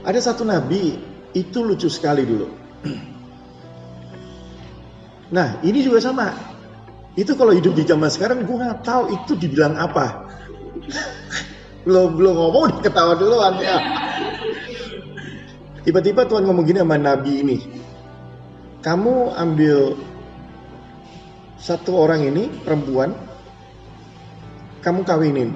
Ada 0.07 0.31
satu 0.31 0.47
nabi 0.47 0.97
itu 1.35 1.59
lucu 1.61 1.87
sekali 1.91 2.23
dulu. 2.25 2.47
Nah 5.27 5.59
ini 5.59 5.83
juga 5.83 5.99
sama. 5.99 6.31
Itu 7.17 7.33
kalau 7.33 7.49
hidup 7.49 7.73
di 7.73 7.81
zaman 7.81 8.13
sekarang 8.13 8.45
gue 8.45 8.55
nggak 8.61 8.85
tahu 8.85 9.09
itu 9.09 9.33
dibilang 9.33 9.73
apa. 9.73 10.29
belum 11.87 12.19
belum 12.19 12.33
ngomong 12.35 12.63
udah 12.69 12.79
ketawa 12.83 13.17
duluan 13.17 13.57
ya. 13.57 13.79
Tiba-tiba 15.81 16.27
Tuhan 16.29 16.45
ngomong 16.45 16.67
gini 16.67 16.83
sama 16.83 16.99
Nabi 16.99 17.31
ini. 17.41 17.57
Kamu 18.83 19.33
ambil 19.33 19.97
satu 21.57 21.97
orang 21.97 22.27
ini 22.27 22.51
perempuan, 22.61 23.15
kamu 24.85 25.01
kawinin. 25.01 25.55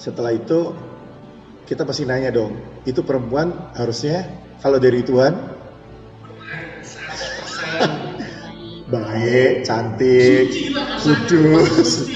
Setelah 0.00 0.32
itu 0.32 0.72
kita 1.68 1.84
pasti 1.84 2.06
nanya 2.08 2.32
dong, 2.32 2.54
itu 2.86 3.02
perempuan 3.02 3.50
harusnya 3.76 4.43
kalau 4.64 4.80
dari 4.80 5.04
Tuhan 5.04 5.32
baik, 8.94 9.66
cantik, 9.66 10.48
kudus, 11.02 12.08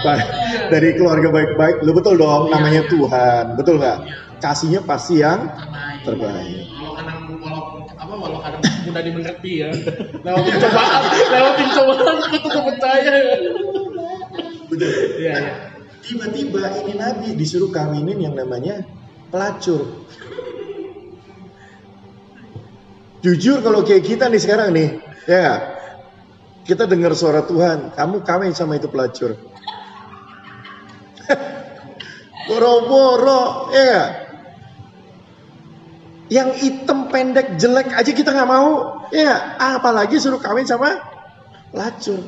baik. 0.00 0.26
dari 0.72 0.96
keluarga 0.96 1.28
baik-baik, 1.28 1.84
lu 1.84 1.92
betul 1.92 2.16
dong, 2.16 2.48
namanya 2.48 2.88
Tuhan, 2.88 3.54
betul 3.58 3.76
nggak? 3.76 3.98
Kasihnya 4.40 4.80
pasti 4.82 5.20
yang 5.20 5.46
terbaik. 6.02 6.66
Walau 6.72 6.96
kadang 6.98 7.18
walau 7.38 7.84
apa 7.84 8.14
walau 8.16 8.38
kadang 8.40 8.62
mudah 8.88 9.02
dimengerti 9.04 9.52
ya. 9.62 9.70
Lewatin 10.24 10.54
cobaan, 10.58 11.02
lewatin 11.30 11.68
cobaan 11.70 12.16
kita 12.26 12.38
tetap 12.48 12.62
percaya. 12.66 13.12
ya. 13.12 13.36
Iya 14.72 14.88
iya. 15.20 15.36
Tiba-tiba 16.02 16.62
ini 16.82 16.92
Nabi 16.98 17.28
disuruh 17.38 17.70
kawinin 17.70 18.18
yang 18.18 18.34
namanya 18.34 18.82
pelacur. 19.30 20.02
Jujur 23.22 23.62
kalau 23.62 23.86
kayak 23.86 24.02
kita 24.02 24.26
nih 24.26 24.40
sekarang 24.42 24.74
nih, 24.74 24.98
ya 25.30 25.78
kita 26.66 26.90
dengar 26.90 27.14
suara 27.14 27.46
Tuhan, 27.46 27.94
kamu 27.94 28.26
kawin 28.26 28.50
sama 28.50 28.82
itu 28.82 28.90
pelacur. 28.90 29.38
Boro-boro, 32.50 33.70
ya? 33.70 34.26
Yang 36.26 36.50
hitam 36.66 37.06
pendek 37.14 37.62
jelek 37.62 37.94
aja 37.94 38.10
kita 38.10 38.34
nggak 38.34 38.50
mau. 38.50 39.06
Ya, 39.14 39.54
apalagi 39.54 40.18
suruh 40.18 40.42
kawin 40.42 40.66
sama 40.66 40.98
pelacur. 41.70 42.26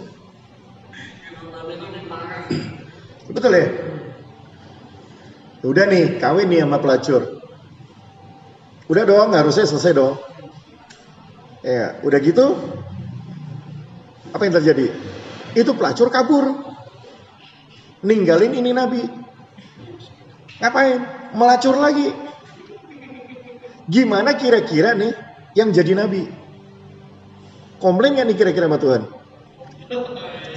Betul 3.35 3.51
ya? 3.51 3.67
Udah 5.67 5.91
nih, 5.91 6.23
kawin 6.23 6.47
nih 6.55 6.63
sama 6.63 6.79
pelacur. 6.79 7.43
Udah 8.87 9.03
dong, 9.03 9.35
harusnya 9.35 9.67
selesai 9.67 9.97
dong. 9.97 10.34
Ya, 11.65 11.97
udah 12.05 12.21
gitu, 12.21 12.61
apa 14.37 14.43
yang 14.45 14.53
terjadi? 14.61 14.93
Itu 15.57 15.73
pelacur 15.73 16.13
kabur. 16.13 16.61
Ninggalin 18.05 18.53
ini 18.53 18.77
nabi. 18.77 19.01
Ngapain? 20.61 21.01
Melacur 21.33 21.81
lagi. 21.81 22.13
Gimana 23.89 24.37
kira-kira 24.37 24.93
nih 24.93 25.17
yang 25.57 25.73
jadi 25.73 25.97
nabi? 25.97 26.29
Komplain 27.81 28.21
gak 28.21 28.29
nih 28.29 28.37
kira-kira 28.37 28.69
sama 28.69 28.77
Tuhan? 28.77 29.03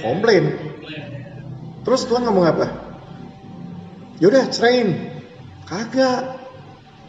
Komplain. 0.04 0.44
Terus 1.88 2.04
Tuhan 2.04 2.28
ngomong 2.28 2.46
apa? 2.52 2.66
Yaudah 4.20 4.44
ceraiin. 4.52 5.08
Kagak. 5.64 6.36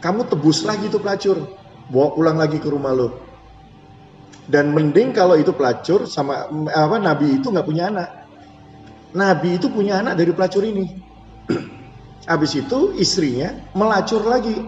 Kamu 0.00 0.24
tebus 0.24 0.64
lagi 0.64 0.88
tuh 0.88 1.04
pelacur. 1.04 1.52
Bawa 1.92 2.16
pulang 2.16 2.40
lagi 2.40 2.56
ke 2.56 2.68
rumah 2.72 2.96
lo. 2.96 3.29
Dan 4.50 4.74
mending 4.74 5.14
kalau 5.14 5.38
itu 5.38 5.54
pelacur 5.54 6.10
sama 6.10 6.50
apa 6.74 6.98
nabi 6.98 7.38
itu 7.38 7.54
nggak 7.54 7.62
punya 7.62 7.86
anak. 7.86 8.26
Nabi 9.14 9.62
itu 9.62 9.70
punya 9.70 10.02
anak 10.02 10.18
dari 10.18 10.34
pelacur 10.34 10.66
ini. 10.66 10.90
Habis 12.30 12.58
itu 12.58 12.98
istrinya 12.98 13.54
melacur 13.78 14.26
lagi. 14.26 14.58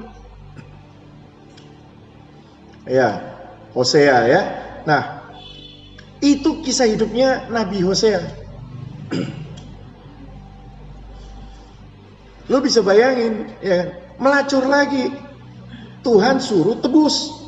Ya, 2.86 3.34
Hosea 3.74 4.18
ya. 4.30 4.42
Nah, 4.86 5.34
itu 6.22 6.62
kisah 6.62 6.86
hidupnya 6.86 7.50
Nabi 7.50 7.82
Hosea. 7.82 8.22
Lo 12.50 12.62
bisa 12.62 12.86
bayangin, 12.86 13.50
ya 13.58 13.74
kan? 13.82 13.88
Melacur 14.22 14.62
lagi. 14.70 15.10
Tuhan 16.06 16.38
suruh 16.38 16.78
tebus. 16.78 17.41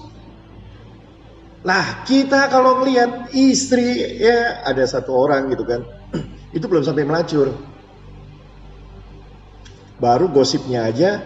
Lah, 1.64 2.04
kita 2.04 2.52
kalau 2.52 2.84
ngelihat 2.84 3.32
istri 3.32 4.20
ya 4.20 4.60
ada 4.68 4.84
satu 4.84 5.16
orang 5.16 5.48
gitu 5.48 5.64
kan. 5.64 5.80
Itu 6.56 6.68
belum 6.68 6.84
sampai 6.84 7.08
melacur. 7.08 7.56
Baru 9.96 10.28
gosipnya 10.28 10.84
aja 10.84 11.24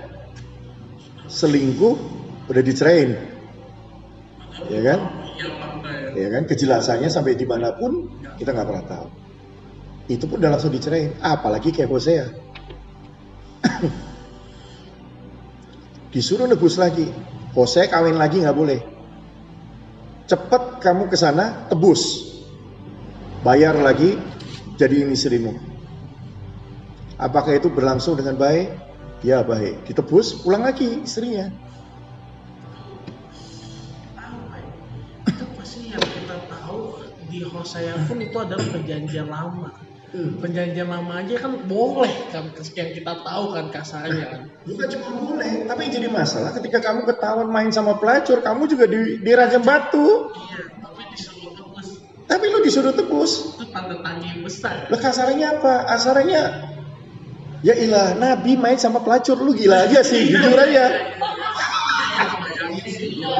selingkuh 1.26 1.99
udah 2.47 2.62
dicerain. 2.62 3.18
Ya 4.71 4.80
kan? 4.87 5.00
Ya 6.14 6.28
kan? 6.30 6.47
Kejelasannya 6.47 7.11
sampai 7.11 7.35
di 7.35 7.42
mana 7.42 7.75
pun 7.75 8.07
kita 8.38 8.54
nggak 8.54 8.68
pernah 8.71 8.87
tahu. 8.87 9.07
Itu 10.07 10.30
pun 10.30 10.38
udah 10.38 10.54
langsung 10.54 10.71
dicerain. 10.71 11.18
Apalagi 11.18 11.75
kayak 11.75 11.90
Hosea. 11.90 12.30
Disuruh 16.14 16.47
nebus 16.47 16.78
lagi. 16.78 17.11
Hosea 17.59 17.90
kawin 17.90 18.14
lagi 18.14 18.38
nggak 18.38 18.54
boleh. 18.54 18.98
Cepet 20.28 20.85
kamu 20.85 21.08
ke 21.08 21.16
sana 21.16 21.64
tebus. 21.73 22.28
Bayar 23.40 23.80
lagi 23.80 24.20
jadi 24.76 25.08
ini 25.08 25.16
istrimu. 25.16 25.56
Apakah 27.16 27.56
itu 27.56 27.73
berlangsung 27.73 28.14
dengan 28.20 28.37
baik? 28.37 28.68
Ya 29.25 29.40
baik. 29.40 29.88
Ditebus 29.88 30.44
pulang 30.44 30.68
lagi 30.68 31.00
istrinya. 31.00 31.49
ya? 31.49 31.66
Di 37.29 37.44
Hosea 37.44 37.92
pun 38.09 38.18
itu 38.24 38.37
adalah 38.40 38.64
perjanjian 38.68 39.29
lama. 39.29 39.88
Perjanjian 40.09 40.88
lama 40.88 41.21
aja 41.21 41.37
kan 41.37 41.53
boleh 41.68 42.33
kan 42.33 42.49
yang 42.57 42.90
kita 42.97 43.12
tahu 43.21 43.44
kan 43.53 43.68
kasarnya 43.68 44.25
kan. 44.25 44.40
Bukan 44.64 44.87
cuma 44.97 45.09
boleh, 45.21 45.68
tapi 45.68 45.92
jadi 45.92 46.09
masalah 46.09 46.57
ketika 46.57 46.81
kamu 46.81 47.05
ketahuan 47.05 47.53
main 47.53 47.68
sama 47.68 48.01
pelacur, 48.01 48.40
kamu 48.40 48.73
juga 48.73 48.88
di, 48.88 49.21
dirajam 49.21 49.61
batu. 49.61 50.33
Iya, 50.33 50.81
tapi 50.81 51.03
disuruh 51.12 51.53
tebus 51.53 51.88
Tapi 52.25 52.44
lu 52.49 52.59
disuruh 52.64 52.94
tebus. 52.97 53.33
itu 53.61 53.64
tanda 53.68 54.01
tanya 54.01 54.27
yang 54.33 54.40
besar. 54.40 54.88
Lah 54.88 55.01
kasarnya 55.01 55.61
apa? 55.61 55.75
Kasarnya 55.92 56.40
Ya 57.59 57.75
ilah, 57.75 58.14
Nabi 58.14 58.55
main 58.55 58.79
sama 58.79 59.03
pelacur, 59.03 59.35
lu 59.42 59.51
gila 59.51 59.90
aja 59.90 60.01
sih, 60.07 60.25
jujur 60.31 60.55
aja. 60.55 61.11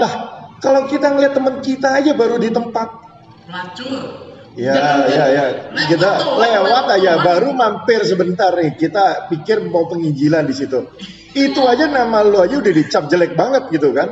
Lah, 0.03 0.13
kalau 0.59 0.91
kita 0.91 1.15
ngeliat 1.15 1.33
teman 1.39 1.63
kita 1.63 2.03
aja 2.03 2.13
baru 2.19 2.37
di 2.37 2.51
tempat 2.51 3.09
Pelacur. 3.49 4.28
Ya, 4.59 5.07
ya, 5.07 5.25
ya. 5.31 5.45
Kita 5.87 6.19
lewat 6.35 6.85
aja, 6.99 7.23
baru 7.23 7.55
mampir 7.55 8.03
sebentar 8.03 8.51
nih. 8.59 8.75
Kita 8.75 9.31
pikir 9.31 9.63
mau 9.71 9.87
penginjilan 9.87 10.43
di 10.51 10.55
situ. 10.59 10.83
Itu 11.31 11.63
aja 11.63 11.87
nama 11.87 12.27
lu 12.27 12.43
aja 12.43 12.59
udah 12.59 12.73
dicap 12.75 13.07
jelek 13.07 13.39
banget 13.39 13.71
gitu 13.71 13.95
kan. 13.95 14.11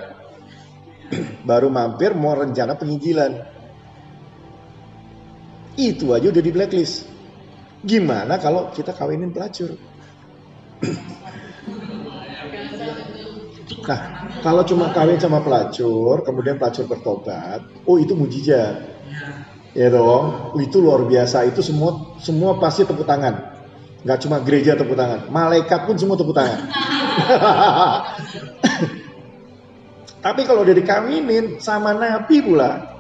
Baru 1.50 1.66
mampir 1.66 2.14
mau 2.14 2.38
rencana 2.38 2.78
penginjilan. 2.78 3.32
Itu 5.74 6.14
aja 6.14 6.30
udah 6.30 6.42
di 6.46 6.52
blacklist. 6.54 7.10
Gimana 7.82 8.38
kalau 8.38 8.70
kita 8.70 8.94
kawinin 8.94 9.34
pelacur? 9.34 9.74
Nah, 13.86 14.02
kalau 14.42 14.66
cuma 14.66 14.90
kawin 14.90 15.14
sama 15.22 15.46
pelacur, 15.46 16.26
kemudian 16.26 16.58
pelacur 16.58 16.90
bertobat, 16.90 17.62
oh 17.86 18.02
itu 18.02 18.18
mujizat. 18.18 18.82
Ya 19.76 19.92
dong, 19.92 20.56
itu 20.56 20.80
luar 20.80 21.04
biasa. 21.04 21.44
Itu 21.52 21.60
semua 21.60 22.16
semua 22.16 22.56
pasti 22.56 22.88
tepuk 22.88 23.04
tangan. 23.04 23.60
Nggak 24.08 24.18
cuma 24.24 24.40
gereja 24.40 24.72
tepuk 24.72 24.96
tangan, 24.96 25.28
malaikat 25.28 25.84
pun 25.84 26.00
semua 26.00 26.16
tepuk 26.16 26.32
tangan. 26.32 26.64
Tapi 30.24 30.40
kalau 30.48 30.64
udah 30.64 30.72
dikawinin 30.72 31.60
sama 31.60 31.92
nabi 31.92 32.40
pula, 32.40 32.96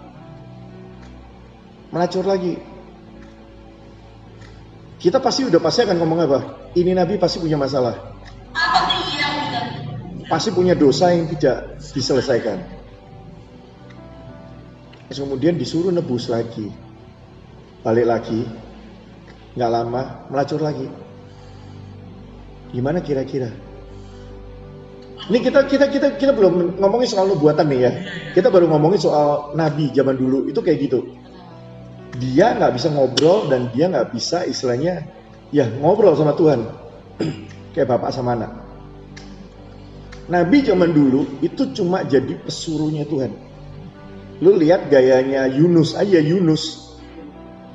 melacur 1.96 2.28
lagi. 2.28 2.60
Kita 5.00 5.16
pasti 5.16 5.48
udah 5.48 5.60
pasti 5.62 5.80
akan 5.80 5.96
ngomong 5.96 6.28
apa? 6.28 6.40
Ini 6.76 6.92
nabi 6.92 7.16
pasti 7.16 7.40
punya 7.40 7.56
masalah. 7.56 7.96
Pasti 10.28 10.52
punya 10.52 10.76
dosa 10.76 11.08
yang 11.14 11.24
tidak 11.32 11.80
diselesaikan. 11.96 12.75
Terus 15.06 15.22
kemudian 15.22 15.54
disuruh 15.54 15.94
nebus 15.94 16.26
lagi. 16.26 16.70
Balik 17.86 18.06
lagi. 18.06 18.40
Nggak 19.54 19.70
lama, 19.70 20.02
melacur 20.28 20.60
lagi. 20.60 20.86
Gimana 22.74 23.00
kira-kira? 23.00 23.48
Ini 25.26 25.38
kita 25.42 25.66
kita 25.66 25.90
kita 25.90 26.08
kita 26.18 26.32
belum 26.34 26.78
ngomongin 26.78 27.08
soal 27.10 27.26
nubuatan 27.26 27.66
nih 27.66 27.80
ya. 27.82 27.92
Kita 28.30 28.46
baru 28.46 28.70
ngomongin 28.70 29.00
soal 29.00 29.58
nabi 29.58 29.90
zaman 29.90 30.14
dulu 30.14 30.46
itu 30.46 30.58
kayak 30.62 30.86
gitu. 30.86 31.02
Dia 32.22 32.54
nggak 32.54 32.78
bisa 32.78 32.94
ngobrol 32.94 33.50
dan 33.50 33.66
dia 33.74 33.90
nggak 33.90 34.14
bisa 34.14 34.46
istilahnya 34.46 35.02
ya 35.50 35.66
ngobrol 35.82 36.14
sama 36.14 36.34
Tuhan 36.38 36.62
kayak 37.74 37.90
bapak 37.90 38.14
sama 38.14 38.38
anak. 38.38 38.52
Nabi 40.26 40.62
zaman 40.62 40.90
dulu 40.90 41.38
itu 41.42 41.70
cuma 41.74 42.02
jadi 42.02 42.38
pesuruhnya 42.42 43.06
Tuhan. 43.06 43.45
Lu 44.40 44.52
lihat 44.52 44.92
gayanya 44.92 45.48
Yunus 45.48 45.96
aja 45.96 46.20
Yunus. 46.20 46.92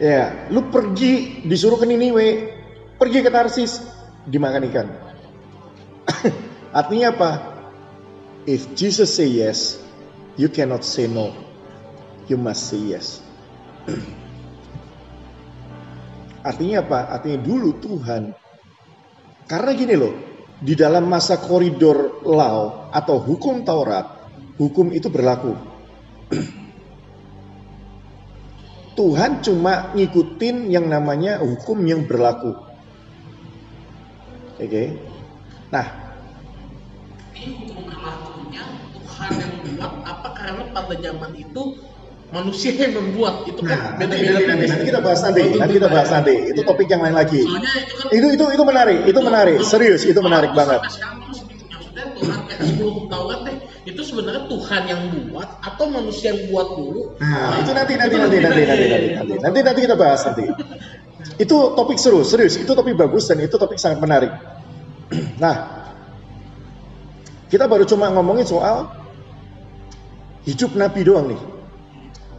Ya, 0.01 0.49
lu 0.49 0.69
pergi 0.73 1.45
disuruh 1.45 1.77
ke 1.77 1.85
Niniwe, 1.85 2.49
pergi 2.97 3.21
ke 3.21 3.29
Tarsis, 3.29 3.81
dimakan 4.25 4.65
ikan. 4.69 4.87
Artinya 6.79 7.13
apa? 7.13 7.31
If 8.49 8.73
Jesus 8.73 9.13
say 9.13 9.29
yes, 9.29 9.77
you 10.37 10.49
cannot 10.49 10.81
say 10.81 11.05
no. 11.05 11.33
You 12.25 12.41
must 12.41 12.73
say 12.73 12.81
yes. 12.81 13.21
Artinya 16.49 16.81
apa? 16.81 17.13
Artinya 17.13 17.37
dulu 17.45 17.77
Tuhan. 17.77 18.33
Karena 19.45 19.71
gini 19.77 19.93
loh, 19.93 20.13
di 20.57 20.73
dalam 20.73 21.05
masa 21.05 21.37
koridor 21.37 22.25
law 22.25 22.89
atau 22.89 23.21
hukum 23.21 23.61
Taurat, 23.61 24.05
hukum 24.57 24.89
itu 24.89 25.09
berlaku. 25.13 25.70
Tuhan 28.99 29.31
cuma 29.43 29.95
ngikutin 29.95 30.67
yang 30.71 30.85
namanya 30.91 31.39
hukum 31.39 31.79
yang 31.87 32.03
berlaku. 32.07 32.53
Oke. 34.61 34.93
Nah, 35.71 35.87
Ini 37.31 37.57
hukum 37.57 37.89
berlakunya 37.89 38.61
Tuhan 38.93 39.29
yang 39.39 39.51
membuat 39.63 39.93
apa 40.05 40.29
karena 40.37 40.63
pada 40.69 40.95
zaman 40.99 41.31
itu 41.33 41.63
manusia 42.31 42.71
yang 42.71 42.93
membuat 42.95 43.43
itu 43.43 43.59
nah 43.65 43.97
kan 43.97 44.07
nanti, 44.07 44.15
beda-beda. 44.23 44.47
nanti, 44.55 44.65
nanti 44.71 44.85
kita 44.87 44.99
bahas 45.03 45.19
nanti, 45.25 45.43
nanti 45.57 45.73
kita 45.75 45.89
bahas 45.91 46.09
nanti. 46.11 46.33
Itu 46.53 46.61
topik 46.63 46.87
yang 46.87 47.01
lain 47.03 47.15
lagi. 47.15 47.41
Soalnya 47.43 47.71
itu 47.75 47.93
kan 47.97 48.07
Itu 48.15 48.27
itu 48.35 48.45
itu 48.55 48.63
menarik, 48.63 48.99
itu 49.07 49.19
menarik, 49.19 49.57
serius 49.67 50.01
itu 50.07 50.19
menarik 50.23 50.51
banget. 50.55 50.81
Sampai 52.61 52.77
sekarang 52.77 53.01
terus 53.01 53.01
maksudnya 53.01 53.01
Tuhan 53.01 53.01
kayak 53.01 53.01
sebelum 53.01 53.09
Taurat 53.09 53.39
deh 53.45 53.57
itu 53.81 54.01
sebenarnya 54.05 54.43
Tuhan 54.45 54.81
yang 54.85 55.01
buat 55.31 55.49
atau 55.65 55.85
manusia 55.89 56.27
yang 56.33 56.41
buat 56.53 56.67
dulu 56.77 57.01
Nah, 57.17 57.57
itu 57.61 57.71
nanti 57.73 57.93
nanti 57.97 58.15
nanti 58.17 58.37
nanti 58.37 58.61
nanti 58.65 58.85
nanti 58.89 59.07
nanti 59.17 59.33
nanti 59.41 59.59
nanti 59.61 59.79
kita 59.81 59.95
bahas 59.97 60.21
nanti. 60.25 60.45
Itu 61.37 61.73
topik 61.77 61.97
seru, 61.97 62.21
serius. 62.25 62.57
Itu 62.57 62.73
topik 62.73 62.97
bagus 62.97 63.29
dan 63.29 63.41
itu 63.41 63.55
topik 63.57 63.77
sangat 63.77 63.99
menarik. 64.01 64.33
Nah, 65.41 65.57
kita 67.51 67.67
baru 67.67 67.83
cuma 67.83 68.13
ngomongin 68.13 68.47
soal 68.47 68.93
hidup 70.45 70.71
Nabi 70.77 71.01
doang 71.03 71.33
nih. 71.33 71.41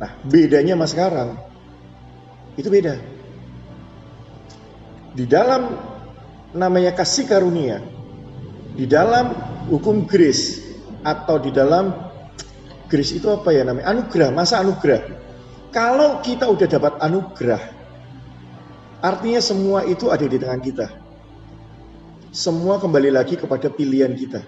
Nah, 0.01 0.11
bedanya 0.27 0.75
sama 0.79 0.87
sekarang 0.89 1.29
itu 2.57 2.69
beda. 2.71 2.95
Di 5.13 5.29
dalam 5.29 5.77
namanya 6.57 6.97
kasih 6.97 7.29
karunia, 7.29 7.85
di 8.73 8.89
dalam 8.89 9.52
hukum 9.71 10.07
grace 10.07 10.63
atau 11.03 11.39
di 11.43 11.51
dalam 11.51 11.93
grace 12.87 13.17
itu 13.19 13.29
apa 13.31 13.51
ya 13.55 13.67
namanya? 13.67 13.91
Anugerah, 13.91 14.31
masa 14.35 14.63
anugerah. 14.63 15.01
Kalau 15.73 16.21
kita 16.21 16.47
udah 16.53 16.69
dapat 16.69 17.01
anugerah, 17.01 17.63
artinya 19.01 19.41
semua 19.41 19.89
itu 19.89 20.13
ada 20.13 20.27
di 20.29 20.37
tangan 20.37 20.61
kita. 20.61 20.87
Semua 22.33 22.81
kembali 22.81 23.13
lagi 23.13 23.37
kepada 23.37 23.69
pilihan 23.73 24.13
kita. 24.17 24.41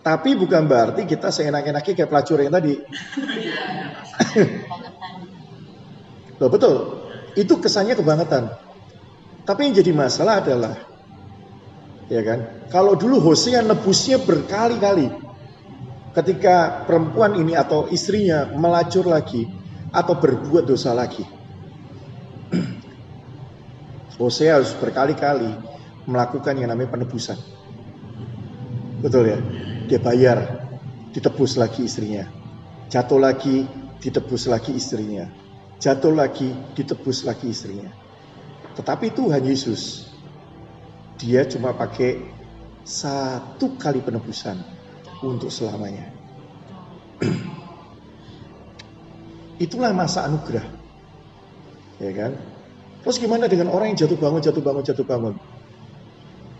Tapi 0.00 0.32
bukan 0.32 0.64
berarti 0.64 1.04
kita 1.04 1.28
seenak-enaknya 1.28 1.92
kayak 1.92 2.08
pelacur 2.08 2.40
yang 2.40 2.56
tadi. 2.56 2.80
Loh, 6.40 6.48
betul. 6.48 7.04
Itu 7.36 7.60
kesannya 7.60 7.92
kebangetan. 8.00 8.48
Tapi 9.44 9.60
yang 9.68 9.74
jadi 9.76 9.92
masalah 9.92 10.40
adalah 10.40 10.89
ya 12.10 12.20
kan? 12.26 12.68
Kalau 12.68 12.98
dulu 12.98 13.22
Hosea 13.22 13.62
nebusnya 13.62 14.18
berkali-kali 14.18 15.08
ketika 16.10 16.82
perempuan 16.84 17.38
ini 17.38 17.54
atau 17.54 17.86
istrinya 17.86 18.50
melacur 18.50 19.06
lagi 19.06 19.46
atau 19.94 20.18
berbuat 20.18 20.66
dosa 20.66 20.90
lagi. 20.90 21.22
Hosea 24.18 24.58
harus 24.58 24.74
berkali-kali 24.74 25.54
melakukan 26.10 26.58
yang 26.58 26.74
namanya 26.74 26.98
penebusan. 26.98 27.38
Betul 29.00 29.32
ya? 29.32 29.38
Dia 29.86 29.98
bayar, 30.02 30.66
ditebus 31.14 31.56
lagi 31.56 31.86
istrinya. 31.86 32.26
Jatuh 32.90 33.22
lagi, 33.22 33.64
ditebus 34.02 34.50
lagi 34.50 34.74
istrinya. 34.74 35.30
Jatuh 35.80 36.12
lagi, 36.12 36.52
ditebus 36.76 37.24
lagi 37.24 37.48
istrinya. 37.48 37.88
Tetapi 38.76 39.14
Tuhan 39.14 39.40
Yesus, 39.46 40.09
dia 41.20 41.44
cuma 41.44 41.76
pakai 41.76 42.24
satu 42.80 43.76
kali 43.76 44.00
penebusan 44.00 44.56
untuk 45.20 45.52
selamanya. 45.52 46.08
Itulah 49.64 49.92
masa 49.92 50.24
anugerah. 50.24 50.64
Ya 52.00 52.12
kan? 52.16 52.32
Terus 53.04 53.20
gimana 53.20 53.44
dengan 53.44 53.68
orang 53.68 53.92
yang 53.92 54.00
jatuh 54.00 54.16
bangun, 54.16 54.40
jatuh 54.40 54.64
bangun, 54.64 54.80
jatuh 54.80 55.04
bangun? 55.04 55.34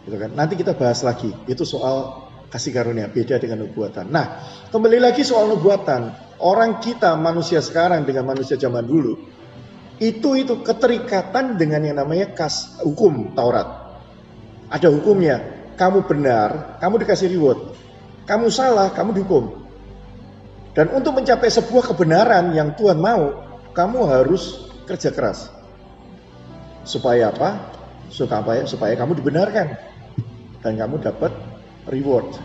Gitu 0.04 0.16
kan? 0.20 0.30
Nanti 0.36 0.60
kita 0.60 0.76
bahas 0.76 1.00
lagi. 1.00 1.32
Itu 1.48 1.64
soal 1.64 2.28
kasih 2.52 2.76
karunia 2.76 3.08
beda 3.08 3.40
dengan 3.40 3.64
nubuatan. 3.64 4.12
Nah, 4.12 4.44
kembali 4.68 5.00
lagi 5.00 5.24
soal 5.24 5.48
nubuatan. 5.48 6.12
Orang 6.44 6.84
kita 6.84 7.16
manusia 7.16 7.64
sekarang 7.64 8.04
dengan 8.04 8.28
manusia 8.28 8.60
zaman 8.60 8.84
dulu 8.84 9.40
itu 10.00 10.32
itu 10.32 10.64
keterikatan 10.64 11.60
dengan 11.60 11.84
yang 11.84 12.00
namanya 12.00 12.32
kas 12.32 12.80
hukum 12.80 13.36
Taurat. 13.36 13.79
Ada 14.70 14.88
hukumnya. 14.88 15.42
Kamu 15.74 16.06
benar, 16.06 16.78
kamu 16.78 17.02
dikasih 17.02 17.32
reward. 17.34 17.74
Kamu 18.28 18.52
salah, 18.52 18.92
kamu 18.92 19.16
dihukum. 19.16 19.44
Dan 20.76 20.92
untuk 20.94 21.18
mencapai 21.18 21.50
sebuah 21.50 21.90
kebenaran 21.90 22.54
yang 22.54 22.76
Tuhan 22.78 23.00
mau, 23.00 23.34
kamu 23.74 24.06
harus 24.06 24.70
kerja 24.86 25.10
keras. 25.10 25.50
Supaya 26.86 27.34
apa? 27.34 27.74
Supaya 28.12 28.62
supaya 28.68 28.94
kamu 28.94 29.18
dibenarkan 29.18 29.74
dan 30.60 30.72
kamu 30.76 31.00
dapat 31.02 31.32
reward. 31.88 32.38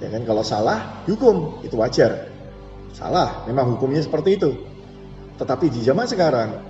Ya 0.00 0.08
kan 0.08 0.22
kalau 0.24 0.44
salah 0.46 1.04
hukum 1.04 1.60
itu 1.66 1.76
wajar. 1.76 2.30
Salah, 2.94 3.42
memang 3.50 3.74
hukumnya 3.74 4.00
seperti 4.00 4.38
itu. 4.38 4.54
Tetapi 5.34 5.66
di 5.66 5.82
zaman 5.82 6.06
sekarang 6.06 6.62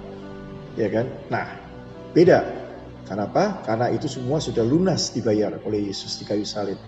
ya 0.75 0.89
kan? 0.89 1.07
Nah, 1.29 1.47
beda. 2.17 2.64
Kenapa? 3.05 3.65
Karena 3.65 3.93
itu 3.93 4.09
semua 4.09 4.41
sudah 4.41 4.65
lunas 4.65 5.13
dibayar 5.13 5.61
oleh 5.65 5.93
Yesus 5.93 6.17
di 6.21 6.25
kayu 6.25 6.49
salib. 6.49 6.81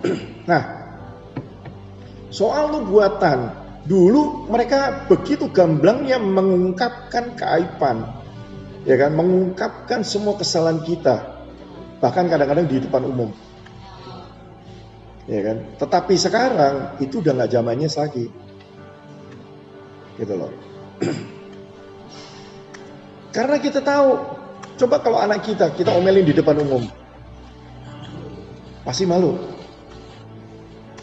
nah, 0.50 0.62
soal 2.32 2.72
nubuatan, 2.72 3.52
dulu 3.84 4.48
mereka 4.48 5.04
begitu 5.04 5.52
gamblangnya 5.52 6.16
mengungkapkan 6.16 7.36
keaiban, 7.36 8.08
ya 8.88 8.96
kan, 8.96 9.12
mengungkapkan 9.12 10.00
semua 10.00 10.40
kesalahan 10.40 10.80
kita, 10.80 11.44
bahkan 12.00 12.24
kadang-kadang 12.32 12.64
di 12.64 12.80
depan 12.80 13.04
umum 13.04 13.28
ya 15.28 15.40
kan? 15.44 15.56
Tetapi 15.76 16.14
sekarang 16.16 16.74
itu 17.04 17.20
udah 17.20 17.36
nggak 17.36 17.52
zamannya 17.52 17.88
lagi, 17.92 18.26
gitu 20.16 20.34
loh. 20.34 20.52
Karena 23.36 23.60
kita 23.60 23.84
tahu, 23.84 24.37
coba 24.78 25.02
kalau 25.02 25.18
anak 25.18 25.42
kita 25.42 25.74
kita 25.74 25.90
omelin 25.90 26.22
di 26.22 26.32
depan 26.32 26.62
umum, 26.62 26.86
pasti 28.86 29.04
malu, 29.04 29.34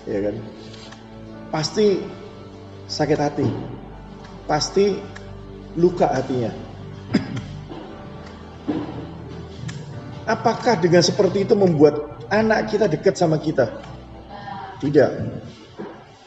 ya 0.08 0.32
kan? 0.32 0.36
Pasti 1.52 2.00
sakit 2.88 3.20
hati, 3.20 3.48
pasti 4.48 4.96
luka 5.76 6.08
hatinya. 6.08 6.52
Apakah 10.26 10.82
dengan 10.82 11.06
seperti 11.06 11.46
itu 11.46 11.54
membuat 11.54 12.26
anak 12.34 12.74
kita 12.74 12.90
dekat 12.90 13.14
sama 13.14 13.38
kita? 13.38 13.78
Tidak. 14.82 15.12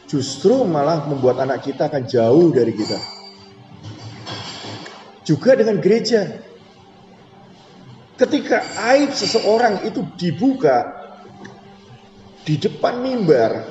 Justru 0.07 0.63
malah 0.63 1.03
membuat 1.03 1.43
anak 1.43 1.67
kita 1.67 1.91
akan 1.91 2.07
jauh 2.07 2.47
dari 2.55 2.71
kita. 2.73 2.95
Juga 5.27 5.53
dengan 5.59 5.83
gereja. 5.83 6.48
Ketika 8.19 8.59
aib 8.91 9.15
seseorang 9.15 9.87
itu 9.87 10.03
dibuka 10.19 10.91
di 12.43 12.59
depan 12.59 12.99
mimbar 12.99 13.63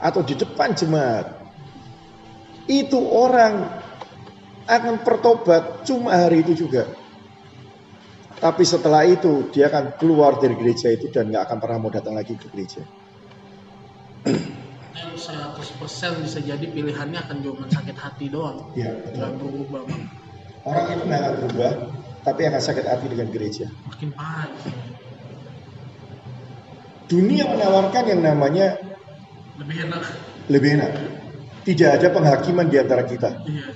atau 0.00 0.24
di 0.24 0.32
depan 0.32 0.72
jemaat, 0.72 1.36
itu 2.64 2.96
orang 2.96 3.68
akan 4.64 5.04
pertobat 5.04 5.84
cuma 5.84 6.16
hari 6.16 6.40
itu 6.40 6.64
juga. 6.64 6.88
Tapi 8.40 8.64
setelah 8.66 9.06
itu 9.06 9.52
dia 9.54 9.70
akan 9.70 10.00
keluar 10.00 10.40
dari 10.40 10.58
gereja 10.58 10.90
itu 10.90 11.12
dan 11.12 11.30
nggak 11.30 11.46
akan 11.46 11.58
pernah 11.62 11.78
mau 11.78 11.92
datang 11.94 12.18
lagi 12.18 12.34
ke 12.34 12.50
gereja. 12.50 12.82
yang 14.92 15.16
100% 15.16 16.20
bisa 16.20 16.38
jadi 16.44 16.66
pilihannya 16.68 17.16
akan 17.16 17.36
cuma 17.40 17.64
sakit 17.64 17.96
hati 17.96 18.28
doang 18.28 18.60
Ya, 18.76 18.92
nggak 18.92 19.40
berubah 19.40 19.82
Bang. 19.88 20.04
Orang 20.68 20.84
itu 20.94 21.02
nggak 21.08 21.20
akan 21.20 21.34
berubah, 21.42 21.70
tapi 22.22 22.40
akan 22.46 22.62
sakit 22.62 22.86
hati 22.86 23.06
dengan 23.10 23.28
gereja. 23.30 23.66
makin 23.86 24.10
parah 24.14 24.50
Dunia 27.10 27.44
menawarkan 27.44 28.04
yang 28.08 28.20
namanya 28.24 28.80
lebih 29.60 29.84
enak 29.84 30.02
lebih 30.48 30.70
enak. 30.80 30.92
Tidak 31.62 31.90
ada 32.00 32.08
penghakiman 32.10 32.66
di 32.66 32.76
antara 32.80 33.04
kita. 33.06 33.30
iya 33.46 33.70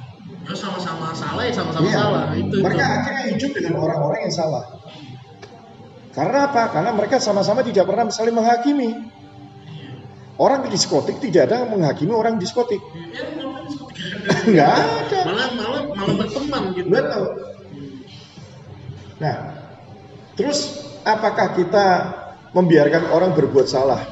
ya 0.46 0.54
sama-sama 0.54 1.10
salah 1.10 1.42
ya 1.42 1.52
sama-sama 1.54 1.84
Iya. 1.86 1.98
salah 1.98 2.24
itu 2.38 2.56
mereka 2.62 2.84
itu. 2.86 2.94
akhirnya 2.96 3.24
hidup 3.34 3.50
dengan 3.54 3.74
orang-orang 3.82 4.20
yang 4.30 4.34
salah. 4.34 4.64
Karena 6.16 6.38
apa? 6.48 6.62
Karena 6.72 6.90
mereka 6.96 7.20
sama-sama 7.20 7.60
tidak 7.60 7.84
pernah 7.84 8.08
saling 8.08 8.32
menghakimi. 8.32 8.90
Orang 10.36 10.64
di 10.64 10.72
diskotik 10.72 11.16
tidak 11.20 11.48
ada 11.52 11.64
yang 11.64 11.76
menghakimi 11.76 12.12
orang 12.12 12.36
di 12.40 12.44
diskotik. 12.48 12.80
Ya, 13.12 13.24
ngapain 13.36 13.64
diskotik? 13.68 14.04
Nggak 14.52 14.70
ada. 14.70 15.20
malah 15.28 15.48
malah 15.56 15.82
malah 15.92 16.14
berteman 16.24 16.62
gitu 16.72 16.88
Betul. 16.88 17.24
Nah, 19.16 19.36
terus 20.36 20.84
apakah 21.06 21.56
kita 21.56 21.86
membiarkan 22.52 23.12
orang 23.12 23.32
berbuat 23.32 23.66
salah? 23.68 24.02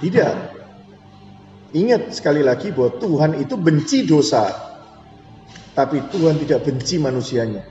Tidak. 0.00 0.34
Ingat 1.72 2.12
sekali 2.12 2.44
lagi 2.44 2.68
bahwa 2.72 3.00
Tuhan 3.00 3.32
itu 3.40 3.54
benci 3.56 4.04
dosa. 4.04 4.48
Tapi 5.72 6.04
Tuhan 6.12 6.36
tidak 6.44 6.68
benci 6.68 7.00
manusianya. 7.00 7.64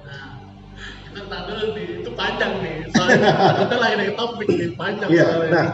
dulu 1.31 1.75
nih 1.77 2.03
itu 2.03 2.11
panjang 2.11 2.59
nih 2.59 2.75
soalnya 2.91 3.31
kita 3.63 3.75
lagi 3.79 3.95
dari 3.97 4.13
topik 4.19 4.47
nih 4.51 4.69
panjang 4.75 5.07
Iya, 5.11 5.27
nah. 5.47 5.65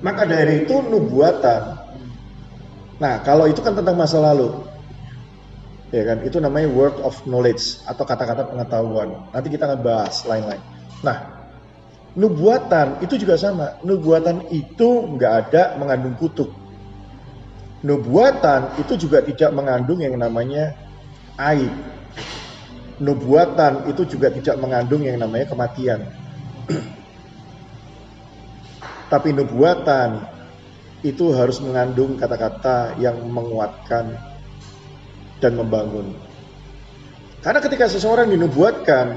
Maka 0.00 0.22
dari 0.24 0.64
itu 0.64 0.74
nubuatan. 0.80 1.60
Nah, 3.00 3.14
kalau 3.24 3.44
itu 3.48 3.60
kan 3.60 3.76
tentang 3.76 3.96
masa 3.96 4.20
lalu. 4.20 4.69
Ya 5.90 6.06
kan, 6.06 6.22
itu 6.22 6.38
namanya 6.38 6.70
word 6.70 6.94
of 7.02 7.18
knowledge 7.26 7.82
atau 7.82 8.06
kata-kata 8.06 8.46
pengetahuan. 8.46 9.26
Nanti 9.34 9.48
kita 9.50 9.66
akan 9.66 9.80
bahas 9.82 10.22
lain-lain. 10.22 10.62
Nah, 11.02 11.40
Nubuatan 12.18 12.98
itu 13.06 13.22
juga 13.22 13.38
sama. 13.38 13.78
Nubuatan 13.86 14.50
itu 14.50 15.06
nggak 15.14 15.32
ada 15.46 15.78
mengandung 15.78 16.18
kutuk. 16.18 16.50
Nubuatan 17.86 18.82
itu 18.82 19.06
juga 19.06 19.22
tidak 19.22 19.54
mengandung 19.54 20.02
yang 20.02 20.18
namanya 20.18 20.74
aib. 21.38 21.70
Nubuatan 22.98 23.86
itu 23.86 24.02
juga 24.10 24.34
tidak 24.34 24.58
mengandung 24.58 25.06
yang 25.06 25.22
namanya 25.22 25.46
kematian. 25.54 26.02
Tapi 29.12 29.28
nubuatan 29.30 30.26
itu 31.06 31.30
harus 31.32 31.62
mengandung 31.62 32.18
kata-kata 32.18 33.00
yang 33.00 33.16
menguatkan 33.22 34.18
dan 35.40 35.56
membangun. 35.56 36.12
Karena 37.40 37.60
ketika 37.64 37.88
seseorang 37.88 38.28
dinubuatkan, 38.28 39.16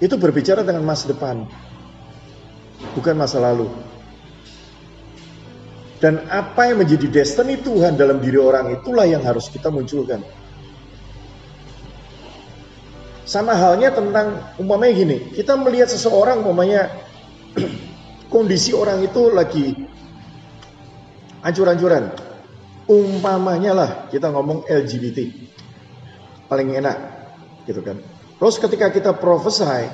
itu 0.00 0.16
berbicara 0.16 0.64
dengan 0.64 0.84
masa 0.84 1.12
depan, 1.12 1.44
bukan 2.96 3.14
masa 3.16 3.40
lalu. 3.40 3.68
Dan 5.96 6.20
apa 6.28 6.68
yang 6.68 6.84
menjadi 6.84 7.08
destiny 7.08 7.56
Tuhan 7.60 7.96
dalam 7.96 8.20
diri 8.20 8.36
orang 8.36 8.76
itulah 8.76 9.08
yang 9.08 9.24
harus 9.24 9.48
kita 9.48 9.72
munculkan. 9.72 10.20
Sama 13.24 13.56
halnya 13.56 13.90
tentang 13.90 14.38
umpamanya 14.60 14.92
gini, 14.92 15.16
kita 15.32 15.56
melihat 15.56 15.88
seseorang 15.88 16.44
umpamanya 16.44 16.92
kondisi 18.32 18.76
orang 18.76 19.00
itu 19.02 19.32
lagi 19.32 19.66
ancur-ancuran. 21.40 22.25
Umpamanya 22.86 23.72
lah 23.74 23.90
kita 24.06 24.30
ngomong 24.30 24.66
LGBT. 24.70 25.26
Paling 26.46 26.78
enak 26.78 26.96
gitu 27.66 27.82
kan. 27.82 27.98
Terus 28.38 28.56
ketika 28.62 28.94
kita 28.94 29.10
prophesy, 29.18 29.90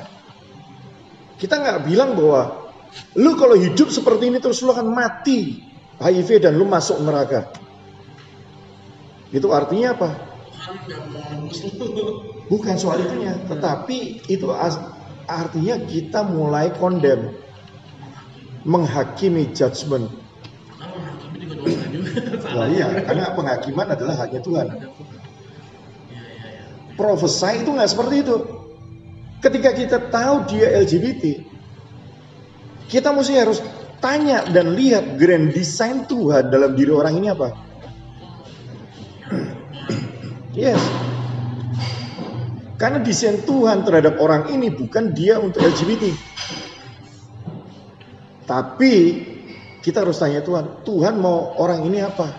kita 1.40 1.56
nggak 1.56 1.88
bilang 1.88 2.12
bahwa 2.12 2.68
lu 3.16 3.32
kalau 3.40 3.56
hidup 3.56 3.88
seperti 3.88 4.28
ini 4.28 4.38
terus 4.38 4.60
lu 4.60 4.76
akan 4.76 4.92
mati 4.92 5.64
HIV 5.96 6.44
dan 6.44 6.60
lu 6.60 6.68
masuk 6.68 7.00
neraka. 7.00 7.48
Itu 9.32 9.48
artinya 9.56 9.96
apa? 9.96 10.10
Bukan 12.52 12.76
soal 12.76 13.08
itunya, 13.08 13.32
tetapi 13.48 14.28
itu 14.28 14.46
artinya 15.24 15.80
kita 15.88 16.20
mulai 16.28 16.68
condemn, 16.76 17.32
menghakimi 18.68 19.56
judgment. 19.56 20.12
Nah, 22.52 22.68
iya, 22.68 22.86
karena 23.02 23.32
penghakiman 23.32 23.86
adalah 23.96 24.14
haknya 24.20 24.40
Tuhan. 24.44 24.66
Iya 24.68 24.76
iya 24.76 24.88
iya. 24.88 25.20
Prophesy 26.92 27.64
itu 27.64 27.70
nggak 27.72 27.90
seperti 27.90 28.14
itu. 28.20 28.36
Ketika 29.42 29.70
kita 29.74 29.98
tahu 30.12 30.46
dia 30.46 30.70
LGBT, 30.84 31.42
kita 32.86 33.10
mesti 33.10 33.34
harus 33.34 33.58
tanya 33.98 34.44
dan 34.46 34.76
lihat 34.76 35.18
grand 35.18 35.50
design 35.50 36.04
Tuhan 36.06 36.52
dalam 36.52 36.76
diri 36.76 36.92
orang 36.92 37.14
ini 37.16 37.28
apa. 37.32 37.48
Yes. 40.52 40.76
Karena 42.76 43.00
desain 43.00 43.40
Tuhan 43.40 43.88
terhadap 43.88 44.20
orang 44.20 44.52
ini 44.52 44.68
bukan 44.68 45.16
dia 45.16 45.40
untuk 45.40 45.64
LGBT. 45.64 46.12
Tapi 48.44 48.94
kita 49.82 50.06
harus 50.06 50.22
tanya 50.22 50.46
Tuhan, 50.46 50.86
Tuhan 50.86 51.18
mau 51.18 51.58
orang 51.58 51.82
ini 51.90 51.98
apa? 51.98 52.30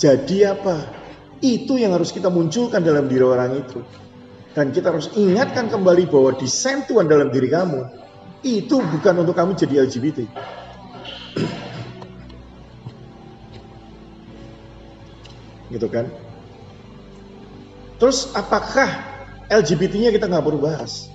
Jadi 0.00 0.48
apa? 0.48 0.96
Itu 1.44 1.76
yang 1.76 1.92
harus 1.92 2.08
kita 2.10 2.32
munculkan 2.32 2.80
dalam 2.80 3.04
diri 3.06 3.22
orang 3.22 3.60
itu. 3.60 3.84
Dan 4.56 4.72
kita 4.72 4.90
harus 4.90 5.12
ingatkan 5.14 5.68
kembali 5.68 6.08
bahwa 6.08 6.34
desain 6.40 6.88
Tuhan 6.88 7.04
dalam 7.06 7.28
diri 7.28 7.52
kamu 7.52 7.84
itu 8.42 8.80
bukan 8.80 9.14
untuk 9.22 9.36
kamu 9.36 9.54
jadi 9.54 9.84
LGBT. 9.86 10.24
gitu 15.76 15.86
kan? 15.92 16.08
Terus 18.00 18.32
apakah 18.32 18.88
LGBT-nya 19.52 20.16
kita 20.16 20.32
nggak 20.32 20.42
perlu 20.48 20.64
bahas? 20.64 21.12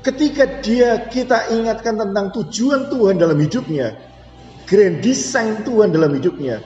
Ketika 0.00 0.60
dia 0.60 1.08
kita 1.08 1.52
ingatkan 1.52 1.96
tentang 1.96 2.32
tujuan 2.40 2.88
Tuhan 2.92 3.16
dalam 3.16 3.40
hidupnya, 3.40 4.13
grand 4.64 5.00
design 5.04 5.64
Tuhan 5.64 5.92
dalam 5.92 6.12
hidupnya, 6.16 6.60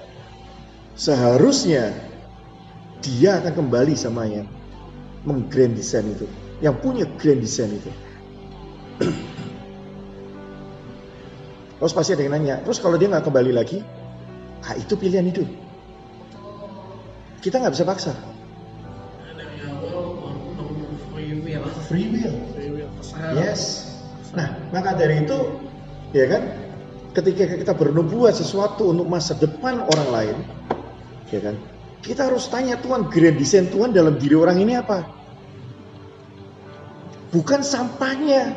seharusnya 0.94 1.94
dia 3.02 3.38
akan 3.42 3.52
kembali 3.54 3.94
sama 3.94 4.26
yang 4.26 4.46
menggrand 5.22 5.74
design 5.74 6.14
itu, 6.14 6.26
yang 6.62 6.74
punya 6.78 7.06
grand 7.18 7.42
design 7.42 7.74
itu. 7.74 7.90
Terus 11.78 11.94
pasti 11.94 12.10
ada 12.10 12.26
yang 12.26 12.34
nanya, 12.34 12.58
terus 12.66 12.82
kalau 12.82 12.98
dia 12.98 13.06
nggak 13.06 13.22
kembali 13.22 13.54
lagi, 13.54 13.86
ah 14.66 14.74
itu 14.74 14.98
pilihan 14.98 15.30
hidup. 15.30 15.46
Kita 17.38 17.62
nggak 17.62 17.70
bisa 17.70 17.86
paksa. 17.86 18.18
Free 21.86 22.10
will. 22.10 22.34
Yes. 23.38 23.94
Nah, 24.34 24.58
maka 24.74 24.98
dari 24.98 25.22
itu, 25.22 25.38
ya 26.10 26.26
kan, 26.26 26.42
ketika 27.18 27.50
kita 27.58 27.72
bernubuat 27.74 28.30
sesuatu 28.38 28.94
untuk 28.94 29.10
masa 29.10 29.34
depan 29.34 29.82
orang 29.82 30.08
lain, 30.14 30.36
ya 31.34 31.42
kan, 31.42 31.58
kita 31.98 32.30
harus 32.30 32.46
tanya 32.46 32.78
Tuhan, 32.78 33.10
grand 33.10 33.34
design 33.34 33.66
Tuhan 33.66 33.90
dalam 33.90 34.14
diri 34.16 34.38
orang 34.38 34.62
ini 34.62 34.78
apa? 34.78 35.02
Bukan 37.34 37.60
sampahnya, 37.66 38.54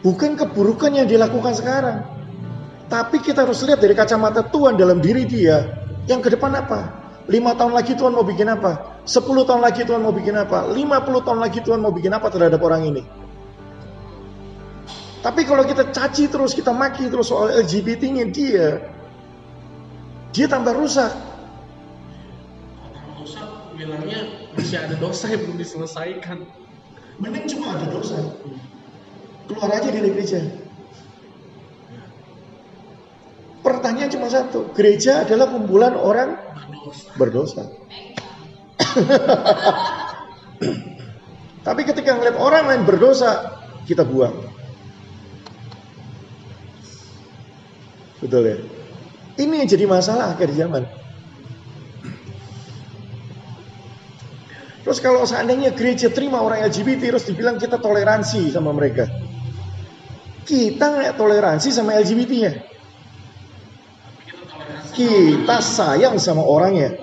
bukan 0.00 0.40
keburukan 0.40 0.90
yang 0.96 1.06
dilakukan 1.06 1.54
sekarang, 1.54 2.02
tapi 2.88 3.20
kita 3.20 3.44
harus 3.44 3.60
lihat 3.62 3.78
dari 3.78 3.92
kacamata 3.92 4.42
Tuhan 4.48 4.80
dalam 4.80 4.98
diri 5.04 5.28
dia, 5.28 5.68
yang 6.08 6.24
ke 6.24 6.32
depan 6.32 6.56
apa? 6.56 7.04
Lima 7.26 7.58
tahun 7.58 7.74
lagi 7.74 7.98
Tuhan 7.98 8.14
mau 8.14 8.22
bikin 8.22 8.46
apa? 8.46 9.02
Sepuluh 9.02 9.42
tahun 9.42 9.58
lagi 9.58 9.82
Tuhan 9.82 9.98
mau 9.98 10.14
bikin 10.14 10.34
apa? 10.38 10.70
Lima 10.70 11.02
puluh 11.02 11.22
tahun 11.26 11.42
lagi 11.42 11.58
Tuhan 11.58 11.82
mau 11.82 11.90
bikin 11.90 12.14
apa 12.14 12.30
terhadap 12.30 12.62
orang 12.62 12.86
ini? 12.86 13.25
Tapi 15.26 15.42
kalau 15.42 15.66
kita 15.66 15.90
caci 15.90 16.30
terus, 16.30 16.54
kita 16.54 16.70
maki 16.70 17.10
terus 17.10 17.34
soal 17.34 17.50
LGBT-nya 17.50 18.30
dia, 18.30 18.78
dia 20.30 20.46
tambah 20.46 20.70
rusak. 20.70 21.10
Orang 22.86 23.10
rusak 23.18 23.74
bilangnya 23.74 24.22
masih 24.54 24.86
ada 24.86 24.94
dosa 24.94 25.26
yang 25.26 25.42
belum 25.42 25.58
diselesaikan. 25.58 26.46
Mending 27.18 27.42
cuma 27.50 27.74
ada 27.74 27.90
dosa. 27.90 28.14
Keluar 29.50 29.74
aja 29.74 29.90
dari 29.90 30.14
gereja. 30.14 30.46
Pertanyaan 33.66 34.10
cuma 34.14 34.30
satu, 34.30 34.70
gereja 34.78 35.26
adalah 35.26 35.50
kumpulan 35.50 35.98
orang 35.98 36.38
Berdosa. 37.18 37.18
berdosa. 37.18 37.62
Tapi 41.66 41.82
ketika 41.82 42.14
ngeliat 42.14 42.38
orang 42.38 42.70
lain 42.70 42.86
berdosa, 42.86 43.58
kita 43.90 44.06
buang. 44.06 44.45
Betul 48.26 48.42
ya? 48.42 48.58
Ini 49.38 49.62
yang 49.62 49.68
jadi 49.70 49.86
masalah 49.86 50.34
akhir 50.34 50.50
zaman. 50.50 50.82
Terus 54.82 54.98
kalau 54.98 55.22
seandainya 55.22 55.70
gereja 55.74 56.10
terima 56.10 56.42
orang 56.42 56.66
LGBT 56.66 57.14
terus 57.14 57.26
dibilang 57.26 57.58
kita 57.58 57.78
toleransi 57.78 58.50
sama 58.50 58.74
mereka. 58.74 59.06
Kita 60.46 60.94
nggak 60.94 61.14
toleransi 61.14 61.70
sama 61.70 61.94
LGBT-nya. 61.98 62.52
Kita 64.94 65.56
sayang 65.58 66.18
sama 66.22 66.42
orangnya. 66.42 66.94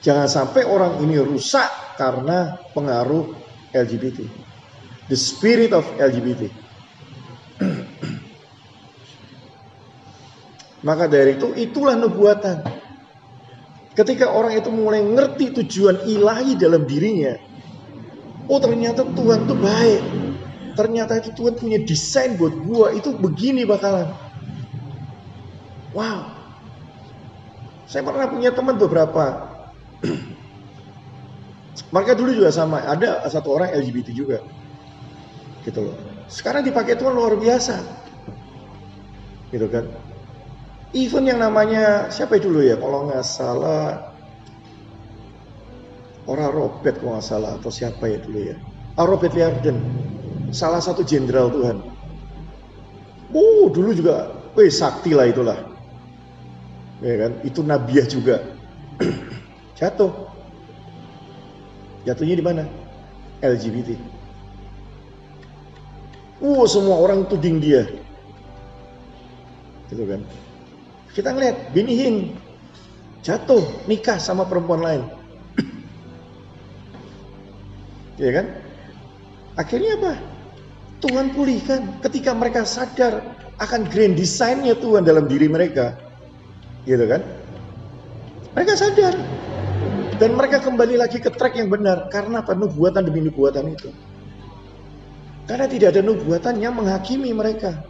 Jangan 0.00 0.28
sampai 0.28 0.64
orang 0.64 1.04
ini 1.04 1.20
rusak 1.20 1.96
karena 2.00 2.56
pengaruh 2.72 3.36
LGBT. 3.76 4.24
The 5.12 5.16
spirit 5.20 5.76
of 5.76 5.84
LGBT. 6.00 6.69
Maka 10.80 11.04
dari 11.08 11.36
itu 11.36 11.52
itulah 11.56 11.92
nubuatan. 11.96 12.64
Ketika 13.92 14.32
orang 14.32 14.56
itu 14.56 14.72
mulai 14.72 15.04
ngerti 15.04 15.52
tujuan 15.60 16.08
ilahi 16.08 16.56
dalam 16.56 16.88
dirinya. 16.88 17.36
Oh 18.48 18.56
ternyata 18.56 19.04
Tuhan 19.04 19.44
itu 19.44 19.54
baik. 19.60 20.02
Ternyata 20.78 21.20
itu 21.20 21.30
Tuhan 21.36 21.54
punya 21.60 21.78
desain 21.84 22.40
buat 22.40 22.54
gua 22.64 22.96
itu 22.96 23.12
begini 23.12 23.68
bakalan. 23.68 24.08
Wow. 25.92 26.32
Saya 27.90 28.06
pernah 28.06 28.30
punya 28.30 28.54
teman 28.54 28.78
beberapa. 28.80 29.50
Mereka 31.94 32.12
dulu 32.14 32.30
juga 32.32 32.54
sama. 32.54 32.86
Ada 32.86 33.26
satu 33.28 33.52
orang 33.52 33.74
LGBT 33.74 34.14
juga. 34.14 34.38
Gitu 35.66 35.82
loh. 35.82 35.98
Sekarang 36.30 36.62
dipakai 36.62 36.94
Tuhan 36.94 37.12
luar 37.12 37.34
biasa. 37.36 37.82
Gitu 39.50 39.66
kan. 39.66 40.09
Even 40.90 41.30
yang 41.30 41.38
namanya 41.38 42.10
siapa 42.10 42.42
dulu 42.42 42.66
ya 42.66 42.74
kalau 42.74 43.06
nggak 43.06 43.22
salah 43.22 44.10
orang 46.26 46.50
Robert 46.50 46.98
kalau 46.98 47.14
nggak 47.14 47.26
salah 47.26 47.54
atau 47.54 47.70
siapa 47.70 48.10
ya 48.10 48.18
dulu 48.18 48.38
ya. 48.42 48.56
Ah, 48.98 49.06
Robert 49.06 49.32
Liarden. 49.32 49.78
salah 50.50 50.82
satu 50.82 51.06
jenderal 51.06 51.46
Tuhan. 51.54 51.78
Oh, 53.30 53.70
dulu 53.70 53.94
juga, 53.94 54.34
weh 54.58 54.66
sakti 54.66 55.14
lah 55.14 55.30
itulah. 55.30 55.54
Ya 56.98 57.14
kan, 57.22 57.32
itu 57.46 57.62
nabiah 57.62 58.02
juga. 58.02 58.42
Jatuh. 59.78 60.10
Jatuhnya 62.02 62.34
di 62.34 62.42
mana? 62.42 62.66
LGBT. 63.38 63.94
Wow, 66.42 66.66
semua 66.66 66.98
orang 66.98 67.30
tuding 67.30 67.62
dia. 67.62 67.86
Gitu 69.86 70.02
kan. 70.02 70.26
Kita 71.10 71.34
ngeliat, 71.34 71.74
Bini 71.74 71.94
Hinn 71.98 72.16
jatuh 73.20 73.62
nikah 73.90 74.16
sama 74.16 74.46
perempuan 74.46 74.80
lain. 74.80 75.02
ya 78.22 78.30
kan? 78.30 78.46
Akhirnya 79.58 79.98
apa? 79.98 80.14
Tuhan 81.00 81.32
pulihkan 81.32 82.00
ketika 82.04 82.36
mereka 82.36 82.62
sadar 82.62 83.24
akan 83.60 83.88
grand 83.88 84.16
desainnya 84.16 84.76
Tuhan 84.76 85.04
dalam 85.04 85.26
diri 85.26 85.48
mereka. 85.48 85.96
Gitu 86.84 87.04
kan? 87.04 87.24
Mereka 88.56 88.72
sadar. 88.76 89.14
Dan 90.20 90.36
mereka 90.36 90.60
kembali 90.60 91.00
lagi 91.00 91.16
ke 91.16 91.32
track 91.32 91.56
yang 91.56 91.72
benar. 91.72 92.12
Karena 92.12 92.44
apa? 92.44 92.52
Nubuatan 92.52 93.08
demi 93.08 93.24
nubuatan 93.24 93.72
itu. 93.72 93.88
Karena 95.48 95.66
tidak 95.66 95.96
ada 95.96 96.04
nubuatan 96.04 96.60
yang 96.60 96.76
menghakimi 96.76 97.32
mereka. 97.32 97.80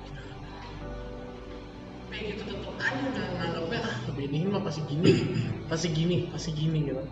Benny 4.31 4.47
mah 4.47 4.63
pasti 4.63 4.87
gini, 4.87 5.11
pasti 5.67 5.91
gini, 5.91 6.31
pasti 6.31 6.55
gini 6.55 6.87
gitu. 6.87 7.03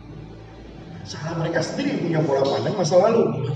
Salah 1.03 1.35
mereka 1.35 1.67
sendiri 1.67 1.99
punya 1.99 2.23
pola 2.23 2.47
pandang 2.47 2.79
masa 2.79 2.95
lalu. 2.95 3.51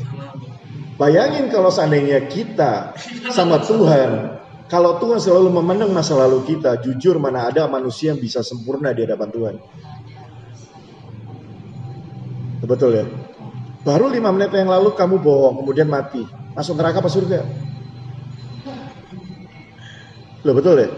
Bayangin 0.98 1.46
kalau 1.46 1.70
seandainya 1.70 2.26
kita 2.26 2.90
sama 3.30 3.62
Tuhan, 3.62 4.34
kalau 4.66 4.98
Tuhan 4.98 5.22
selalu 5.22 5.62
memandang 5.62 5.94
masa 5.94 6.18
lalu 6.18 6.42
kita, 6.42 6.82
jujur 6.82 7.22
mana 7.22 7.46
ada 7.46 7.70
manusia 7.70 8.10
yang 8.10 8.18
bisa 8.18 8.42
sempurna 8.42 8.90
di 8.90 9.06
hadapan 9.06 9.30
Tuhan. 9.30 9.54
Betul 12.66 12.98
ya? 12.98 13.06
Baru 13.86 14.10
lima 14.10 14.34
menit 14.34 14.50
yang 14.58 14.74
lalu 14.74 14.90
kamu 14.98 15.22
bohong, 15.22 15.62
kemudian 15.62 15.86
mati. 15.86 16.26
Masuk 16.58 16.74
neraka 16.74 16.98
apa 16.98 17.10
surga? 17.10 17.46
Loh 20.42 20.54
betul 20.58 20.82
ya? 20.82 20.90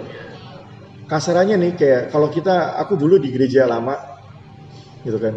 Kasarannya 1.04 1.60
nih 1.60 1.72
kayak 1.76 2.02
kalau 2.08 2.32
kita, 2.32 2.80
aku 2.80 2.96
dulu 2.96 3.20
di 3.20 3.28
gereja 3.28 3.68
lama, 3.68 3.92
gitu 5.04 5.20
kan. 5.20 5.36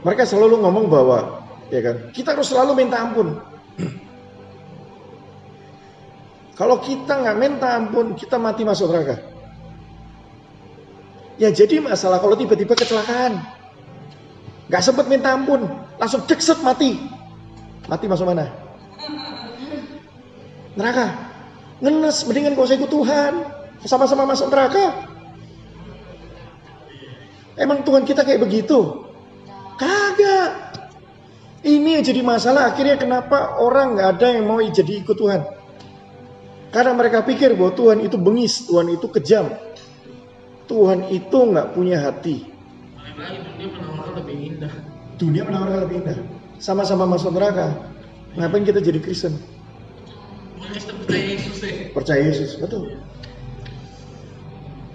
Mereka 0.00 0.24
selalu 0.24 0.64
ngomong 0.64 0.88
bahwa, 0.88 1.44
ya 1.68 1.80
kan, 1.84 1.96
kita 2.12 2.32
harus 2.32 2.48
selalu 2.48 2.72
minta 2.84 3.04
ampun. 3.04 3.36
Kalau 6.54 6.78
kita 6.78 7.18
nggak 7.18 7.36
minta 7.36 7.74
ampun, 7.74 8.14
kita 8.14 8.38
mati 8.38 8.62
masuk 8.62 8.94
neraka. 8.94 9.18
Ya 11.34 11.50
jadi 11.50 11.82
masalah 11.82 12.22
kalau 12.22 12.38
tiba-tiba 12.38 12.78
kecelakaan. 12.78 13.42
Nggak 14.70 14.82
sempat 14.86 15.10
minta 15.10 15.34
ampun, 15.34 15.66
langsung 15.98 16.22
dekset 16.30 16.62
mati. 16.62 16.94
Mati 17.90 18.06
masuk 18.06 18.30
mana? 18.30 18.54
Neraka. 20.78 21.10
Ngenes, 21.82 22.22
mendingan 22.30 22.54
usah 22.54 22.78
ikut 22.78 22.86
Tuhan. 22.86 23.53
Sama-sama 23.84 24.24
masuk 24.24 24.48
neraka. 24.48 25.12
Emang 27.54 27.86
Tuhan 27.86 28.02
kita 28.02 28.26
kayak 28.26 28.42
begitu? 28.42 29.06
Kagak. 29.78 30.74
Ini 31.64 32.00
yang 32.00 32.04
jadi 32.04 32.20
masalah 32.20 32.72
akhirnya 32.72 33.00
kenapa 33.00 33.56
orang 33.56 33.96
nggak 33.96 34.08
ada 34.18 34.26
yang 34.36 34.44
mau 34.44 34.60
jadi 34.60 35.00
ikut 35.00 35.16
Tuhan. 35.16 35.42
Karena 36.74 36.92
mereka 36.92 37.22
pikir 37.22 37.54
bahwa 37.54 37.72
Tuhan 37.72 38.02
itu 38.02 38.18
bengis, 38.18 38.66
Tuhan 38.66 38.90
itu 38.90 39.06
kejam. 39.06 39.46
Tuhan 40.66 41.08
itu 41.08 41.38
nggak 41.38 41.72
punya 41.72 42.02
hati. 42.02 42.50
Dunia 43.14 43.70
menawarkan 43.70 44.12
lebih 44.18 44.36
indah. 44.42 44.72
Dunia 45.16 45.42
menawarkan 45.46 45.80
lebih 45.86 45.96
indah. 46.02 46.18
Sama-sama 46.58 47.06
masuk 47.06 47.30
neraka. 47.36 47.78
Ngapain 48.34 48.66
kita 48.66 48.82
jadi 48.82 48.98
Kristen? 48.98 49.38
Percaya 50.58 51.24
Yesus 51.30 51.56
deh. 51.62 51.74
Percaya 51.94 52.22
Yesus, 52.26 52.50
betul. 52.58 52.98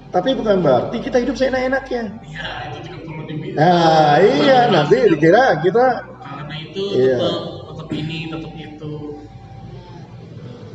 Tapi 0.09 0.33
bukan 0.33 0.65
berarti 0.65 0.97
kita 1.05 1.21
hidup 1.21 1.37
seenak-enaknya. 1.37 2.03
Ya 2.25 2.49
itu 2.73 2.77
juga 2.89 2.97
perlu 3.05 3.23
diminta. 3.29 3.61
Nah, 3.61 4.13
iya, 4.17 4.59
nanti 4.73 4.95
dikira 5.05 5.61
kita 5.61 5.85
Karena 6.17 6.55
itu 6.65 6.81
Iya. 6.97 7.17
tetap 7.21 7.45
tetap 7.69 7.89
ini, 7.93 8.17
tetap 8.33 8.53
itu. 8.57 8.93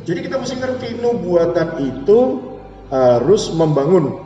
Jadi 0.05 0.19
kita 0.23 0.35
mesti 0.39 0.55
ngerti 0.55 0.87
nubuatan 1.03 1.69
itu 1.83 2.19
harus 2.93 3.49
membangun 3.51 4.23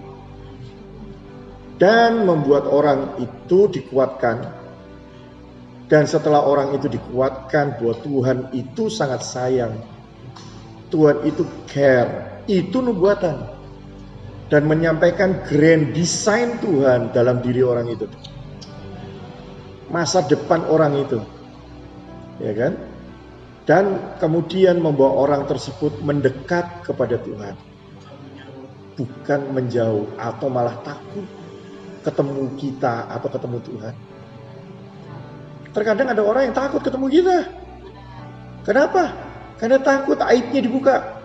dan 1.82 2.28
membuat 2.28 2.70
orang 2.70 3.18
itu 3.18 3.66
dikuatkan. 3.72 4.46
Dan 5.90 6.06
setelah 6.06 6.46
orang 6.46 6.78
itu 6.78 6.86
dikuatkan 6.86 7.82
bahwa 7.82 7.96
Tuhan 8.06 8.38
itu 8.54 8.94
sangat 8.94 9.26
sayang. 9.26 9.74
Tuhan 10.94 11.26
itu 11.26 11.42
care. 11.66 12.46
Itu 12.46 12.86
nubuatan. 12.86 13.59
Dan 14.50 14.66
menyampaikan 14.66 15.46
grand 15.46 15.94
design 15.94 16.58
Tuhan 16.58 17.14
dalam 17.14 17.38
diri 17.46 17.62
orang 17.62 17.86
itu. 17.86 18.10
Masa 19.94 20.26
depan 20.26 20.66
orang 20.66 21.06
itu. 21.06 21.22
Ya 22.42 22.54
kan? 22.58 22.74
dan 23.70 24.18
kemudian 24.18 24.82
membawa 24.82 25.30
orang 25.30 25.46
tersebut 25.46 26.02
mendekat 26.02 26.82
kepada 26.82 27.22
Tuhan, 27.22 27.54
bukan 28.98 29.42
menjauh 29.54 30.10
atau 30.18 30.50
malah 30.50 30.74
takut 30.82 31.22
ketemu 32.02 32.50
kita 32.58 33.06
atau 33.14 33.30
ketemu 33.30 33.58
Tuhan. 33.62 33.94
Terkadang 35.70 36.10
ada 36.10 36.26
orang 36.26 36.50
yang 36.50 36.58
takut 36.58 36.82
ketemu 36.82 37.08
kita. 37.14 37.38
Kenapa? 38.66 39.14
Karena 39.62 39.78
takut 39.78 40.18
aibnya 40.18 40.66
dibuka. 40.66 41.22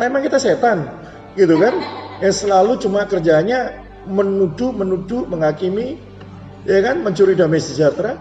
Lah 0.00 0.08
emang 0.08 0.24
kita 0.24 0.40
setan, 0.40 0.88
gitu 1.36 1.60
kan? 1.60 1.76
Yang 2.20 2.44
selalu 2.46 2.76
cuma 2.84 3.08
kerjanya 3.08 3.80
menuduh, 4.04 4.72
menuduh, 4.76 5.24
menghakimi, 5.24 5.96
ya 6.68 6.80
kan? 6.84 7.00
Mencuri 7.00 7.32
damai 7.32 7.60
sejahtera, 7.60 8.20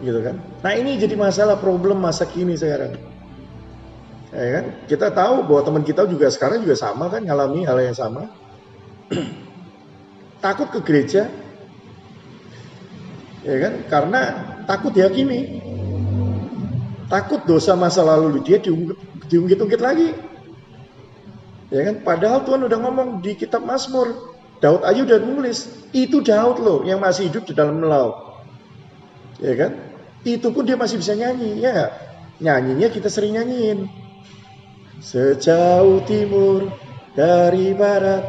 gitu 0.00 0.20
kan. 0.24 0.40
Nah 0.64 0.72
ini 0.72 0.96
jadi 0.96 1.16
masalah 1.16 1.60
problem 1.60 2.00
masa 2.00 2.24
kini 2.24 2.56
sekarang. 2.56 2.96
Ya 4.34 4.48
kan? 4.60 4.64
Kita 4.90 5.12
tahu 5.12 5.44
bahwa 5.46 5.60
teman 5.62 5.84
kita 5.84 6.08
juga 6.08 6.26
sekarang 6.32 6.64
juga 6.64 6.74
sama 6.74 7.06
kan 7.12 7.22
ngalami 7.22 7.68
hal 7.68 7.78
yang 7.78 7.96
sama. 7.96 8.32
takut 10.44 10.68
ke 10.72 10.80
gereja, 10.84 11.28
ya 13.44 13.56
kan? 13.60 13.72
Karena 13.88 14.20
takut 14.64 14.92
dihakimi, 14.92 15.60
takut 17.08 17.44
dosa 17.44 17.76
masa 17.76 18.04
lalu 18.04 18.40
dia 18.44 18.60
diungkit- 18.60 19.28
diungkit-ungkit 19.28 19.80
lagi, 19.80 20.12
ya 21.74 21.90
kan? 21.90 22.06
Padahal 22.06 22.46
Tuhan 22.46 22.62
udah 22.62 22.78
ngomong 22.78 23.18
di 23.18 23.34
kitab 23.34 23.66
Mazmur, 23.66 24.14
Daud 24.62 24.86
aja 24.86 25.02
udah 25.02 25.18
nulis, 25.18 25.66
itu 25.90 26.22
Daud 26.22 26.62
loh 26.62 26.86
yang 26.86 27.02
masih 27.02 27.26
hidup 27.26 27.50
di 27.50 27.54
dalam 27.58 27.82
laut, 27.82 28.14
ya 29.42 29.58
kan? 29.58 29.74
Itu 30.22 30.54
pun 30.54 30.62
dia 30.62 30.78
masih 30.78 31.02
bisa 31.02 31.18
nyanyi, 31.18 31.58
ya 31.58 31.74
nggak? 31.74 31.92
Nyanyinya 32.38 32.88
kita 32.94 33.10
sering 33.10 33.34
nyanyiin. 33.34 33.90
Sejauh 35.02 36.06
timur 36.06 36.70
dari 37.18 37.74
barat, 37.74 38.22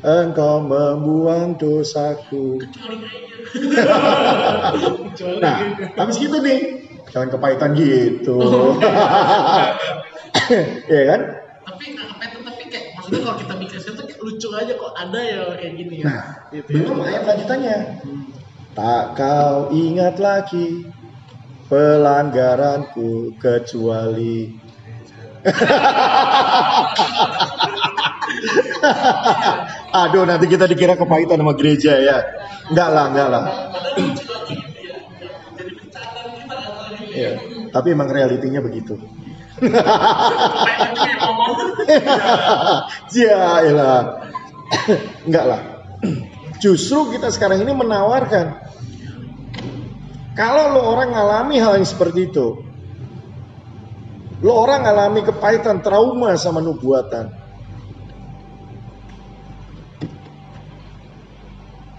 engkau 0.00 0.64
membuang 0.64 1.58
dosaku. 1.58 2.62
Nah, 5.42 5.56
habis 5.98 6.16
gitu 6.16 6.40
nih, 6.40 6.88
jangan 7.12 7.36
kepahitan 7.36 7.76
gitu. 7.76 8.40
ya 10.94 11.02
kan? 11.04 11.20
Tapi 11.62 11.94
nggak 11.94 12.06
apa 12.16 12.22
itu 12.26 12.38
tapi 13.12 13.28
kalau 13.28 13.36
kita 13.36 13.52
mikir 13.60 13.76
itu 13.76 13.92
kayak 13.92 14.16
lucu 14.24 14.48
aja 14.56 14.72
kok 14.72 14.96
ada 14.96 15.20
ya 15.20 15.52
kayak 15.60 15.76
gini 15.76 16.00
ya. 16.00 16.08
Nah, 16.08 16.48
gitu 16.48 16.72
ya. 16.72 16.88
belum 16.88 17.04
ayat 17.04 17.28
lanjutannya. 17.28 18.00
Tak 18.72 19.04
kau 19.20 19.68
ingat 19.68 20.16
lagi 20.16 20.88
pelanggaranku 21.68 23.36
kecuali 23.36 24.56
Aduh 29.92 30.24
nanti 30.24 30.48
kita 30.48 30.64
dikira 30.64 30.96
kepahitan 30.96 31.36
sama 31.36 31.52
gereja 31.52 32.00
ya. 32.00 32.16
Enggak 32.72 32.88
lah, 32.96 33.12
enggak 33.12 33.28
lah. 33.28 33.44
Iya, 37.12 37.44
tapi 37.76 37.92
emang 37.92 38.08
realitinya 38.08 38.64
begitu. 38.64 38.96
ya 43.16 43.62
elah. 43.62 44.26
Enggak 45.22 45.44
lah. 45.46 45.60
Justru 46.58 47.14
kita 47.14 47.30
sekarang 47.30 47.62
ini 47.62 47.70
menawarkan. 47.74 48.58
Kalau 50.32 50.74
lo 50.74 50.82
orang 50.96 51.12
ngalami 51.12 51.60
hal 51.60 51.76
yang 51.76 51.86
seperti 51.86 52.32
itu, 52.32 52.56
Lo 54.42 54.58
orang 54.58 54.82
alami 54.82 55.22
kepahitan, 55.22 55.86
trauma 55.86 56.34
sama 56.34 56.58
nubuatan. 56.58 57.30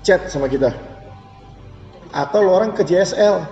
Chat 0.04 0.28
sama 0.28 0.52
kita. 0.52 0.76
Atau 2.12 2.44
lo 2.44 2.52
orang 2.52 2.76
ke 2.76 2.84
JSL. 2.84 3.48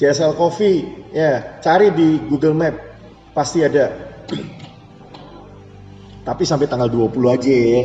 JSL 0.00 0.32
Coffee. 0.32 1.12
Ya, 1.12 1.60
cari 1.60 1.92
di 1.92 2.16
Google 2.24 2.56
Map. 2.56 2.74
Pasti 3.34 3.58
ada. 3.60 3.90
Tapi 6.24 6.42
sampai 6.48 6.64
tanggal 6.64 6.88
20 6.88 7.12
aja 7.28 7.52
ya. 7.52 7.82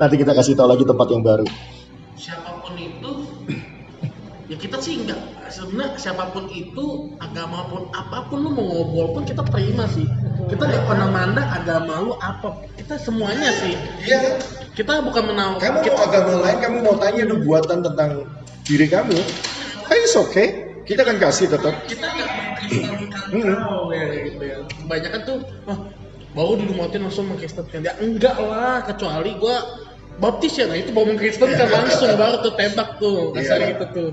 Nanti 0.00 0.14
kita 0.18 0.32
kasih 0.34 0.54
tahu 0.58 0.68
lagi 0.68 0.84
tempat 0.84 1.06
yang 1.08 1.22
baru. 1.22 1.46
siapa 2.12 2.54
pun 2.62 2.78
itu 2.78 3.10
ya 4.46 4.54
kita 4.54 4.78
sih 4.78 5.02
enggak 5.02 5.18
sebenarnya 5.50 5.98
siapa 5.98 6.30
pun 6.30 6.46
itu 6.54 7.10
agama 7.18 7.66
pun 7.66 7.90
apa 7.90 8.30
pun 8.30 8.46
lu 8.46 8.54
mau 8.54 8.62
ngobrol 8.62 9.10
pun 9.10 9.22
kita 9.26 9.42
terima 9.50 9.90
sih 9.90 10.06
kita 10.46 10.70
nggak 10.70 10.86
pernah 10.86 11.08
mandang 11.10 11.48
agama 11.50 11.98
lu 11.98 12.14
apa 12.22 12.62
kita 12.78 12.94
semuanya 12.94 13.50
sih 13.58 13.74
Iya. 14.06 14.38
kita 14.78 15.02
bukan 15.02 15.34
menau 15.34 15.58
Kamu 15.58 15.82
kita, 15.82 15.98
mau 15.98 16.06
agama 16.06 16.32
lain, 16.46 16.58
kamu 16.62 16.76
mau 16.86 16.94
tanya 17.00 17.22
nubuatan 17.26 17.78
tentang 17.82 18.10
diri 18.62 18.86
kamu, 18.86 19.18
hey, 19.90 19.98
it's 20.06 20.14
okay. 20.14 20.61
Kita 20.82 21.02
kan 21.02 21.16
kasih 21.16 21.46
tetap. 21.48 21.74
kita 21.86 22.06
nggak 22.06 22.28
mengkristenkan 22.28 23.20
Hmm. 23.32 23.48
kau 23.64 23.88
ya 23.88 24.06
gitu 24.28 24.42
ya 24.44 24.56
kebanyakan 24.68 25.20
tuh 25.24 25.38
oh, 25.64 25.78
baru 26.32 26.52
di 26.60 26.64
rumah 26.68 26.86
langsung 26.92 27.26
mengkristenkan 27.32 27.80
ya 27.80 27.92
enggak 27.96 28.36
lah 28.36 28.84
kecuali 28.84 29.32
gua 29.40 29.56
baptis 30.20 30.60
ya 30.60 30.68
nah 30.68 30.76
itu 30.76 30.92
baru 30.92 31.16
mengkristenkan 31.16 31.68
langsung 31.68 32.12
baru 32.14 32.44
tuh 32.44 32.52
tembak 32.54 33.00
tuh 33.00 33.32
kasar 33.32 33.58
Iya. 33.58 33.68
gitu 33.72 33.84
tuh 33.92 34.10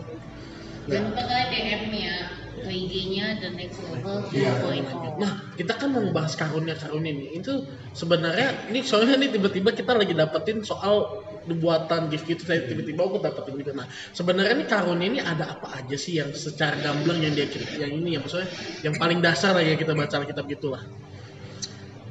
Jangan 0.89 1.13
lupa 1.13 1.21
kalian 1.21 1.47
DM 1.53 1.83
ya 1.93 2.15
ke 2.59 2.69
IG-nya 2.73 3.25
The 3.37 3.49
Next 3.53 3.77
Level 3.85 4.15
Iya. 4.33 4.51
2.0. 4.57 5.21
Nah, 5.21 5.31
kita 5.53 5.73
kan 5.77 5.89
mau 5.93 6.01
bahas 6.09 6.33
karunia-karunia 6.33 7.13
nih. 7.13 7.29
Itu 7.37 7.61
sebenarnya 7.93 8.73
ini 8.73 8.81
soalnya 8.81 9.21
nih 9.21 9.37
tiba-tiba 9.37 9.69
kita 9.69 9.93
lagi 9.93 10.17
dapetin 10.17 10.65
soal 10.65 11.23
buatan 11.57 12.11
gift 12.13 12.29
gitu 12.29 12.43
saya 12.45 12.67
tiba-tiba 12.67 13.01
aku 13.01 13.17
dapetin 13.23 13.57
gitu. 13.57 13.71
Nah, 13.73 13.87
sebenarnya 14.13 14.53
nih 14.59 14.67
karunia 14.67 15.07
ini 15.09 15.19
ada 15.23 15.57
apa 15.57 15.79
aja 15.79 15.97
sih 15.97 16.19
yang 16.19 16.35
secara 16.35 16.77
gamblang 16.83 17.23
yang 17.23 17.33
dia 17.33 17.49
yang 17.79 17.93
ini 17.93 18.19
yang 18.19 18.21
maksudnya 18.21 18.49
yang 18.85 18.93
paling 18.99 19.23
dasar 19.23 19.57
lah 19.57 19.63
ya 19.63 19.73
kita 19.79 19.97
baca 19.97 20.21
kitab 20.25 20.45
gitulah. 20.45 20.83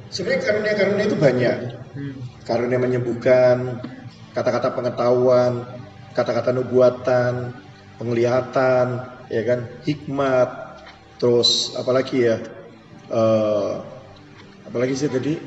Sebenarnya 0.09 0.41
karunia-karunia 0.41 1.05
itu 1.05 1.17
banyak. 1.17 1.57
Hmm. 1.93 2.15
Karunia 2.41 2.81
menyembuhkan, 2.81 3.77
kata-kata 4.33 4.73
pengetahuan, 4.73 5.69
kata-kata 6.17 6.49
nubuatan, 6.49 7.53
penglihatan, 8.01 9.05
ya 9.29 9.41
kan, 9.45 9.59
hikmat, 9.85 10.49
terus 11.21 11.77
apalagi 11.77 12.25
ya, 12.25 12.41
eh 13.13 13.73
apalagi 14.65 14.97
sih 14.97 15.09
tadi, 15.13 15.37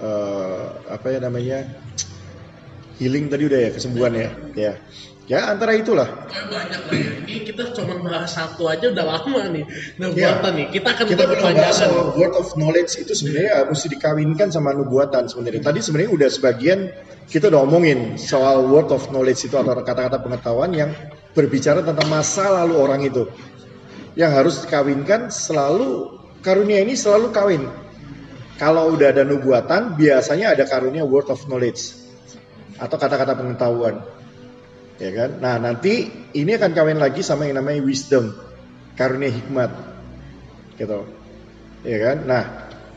eh 0.00 0.66
apa 0.88 1.06
ya 1.12 1.20
namanya, 1.20 1.68
healing 2.98 3.30
tadi 3.30 3.46
udah 3.46 3.60
ya, 3.62 3.70
kesembuhan 3.70 4.12
ya, 4.14 4.28
ya, 4.58 4.72
ya 5.30 5.54
antara 5.54 5.78
itulah. 5.78 6.26
Ya, 6.26 6.42
banyak 6.50 6.82
lah 6.90 6.96
ya. 6.98 7.10
Ini 7.22 7.40
kita 7.46 7.62
cuma 7.76 7.94
bahas 8.02 8.34
satu 8.34 8.66
aja 8.66 8.90
udah 8.90 9.04
lama 9.06 9.42
nih. 9.54 9.64
Nah, 10.02 10.08
Ya. 10.16 10.42
nih. 10.42 10.66
Kita 10.74 10.88
akan 10.98 11.04
kita 11.06 11.24
bahas 11.30 11.78
soal 11.78 12.16
word 12.18 12.34
of 12.34 12.48
knowledge 12.58 12.98
itu 12.98 13.12
sebenarnya 13.14 13.70
mesti 13.70 13.86
dikawinkan 13.92 14.48
sama 14.50 14.74
nubuatan 14.74 15.30
sebenarnya. 15.30 15.62
Tadi 15.62 15.78
sebenarnya 15.84 16.10
udah 16.10 16.28
sebagian 16.32 16.78
kita 17.30 17.52
udah 17.52 17.60
omongin 17.62 18.16
soal 18.18 18.66
word 18.66 18.90
of 18.90 19.06
knowledge 19.14 19.46
itu 19.46 19.54
atau 19.54 19.78
kata-kata 19.78 20.18
pengetahuan 20.18 20.74
yang 20.74 20.90
berbicara 21.36 21.84
tentang 21.86 22.08
masa 22.10 22.50
lalu 22.64 22.74
orang 22.80 23.00
itu. 23.06 23.28
Yang 24.18 24.30
harus 24.34 24.54
dikawinkan 24.66 25.30
selalu 25.30 26.18
karunia 26.42 26.82
ini 26.82 26.98
selalu 26.98 27.30
kawin. 27.30 27.62
Kalau 28.58 28.90
udah 28.90 29.14
ada 29.14 29.22
nubuatan, 29.22 29.94
biasanya 29.94 30.58
ada 30.58 30.66
karunia 30.66 31.06
word 31.06 31.30
of 31.30 31.38
knowledge 31.46 32.07
atau 32.78 32.96
kata-kata 32.96 33.34
pengetahuan. 33.34 34.00
Ya 34.98 35.10
kan? 35.14 35.30
Nah, 35.38 35.58
nanti 35.62 36.10
ini 36.34 36.50
akan 36.58 36.74
kawin 36.74 36.98
lagi 36.98 37.22
sama 37.22 37.46
yang 37.46 37.62
namanya 37.62 37.82
wisdom, 37.82 38.34
karunia 38.98 39.30
hikmat. 39.30 39.70
Gitu. 40.78 41.06
Ya 41.86 41.98
kan? 42.02 42.18
Nah 42.26 42.44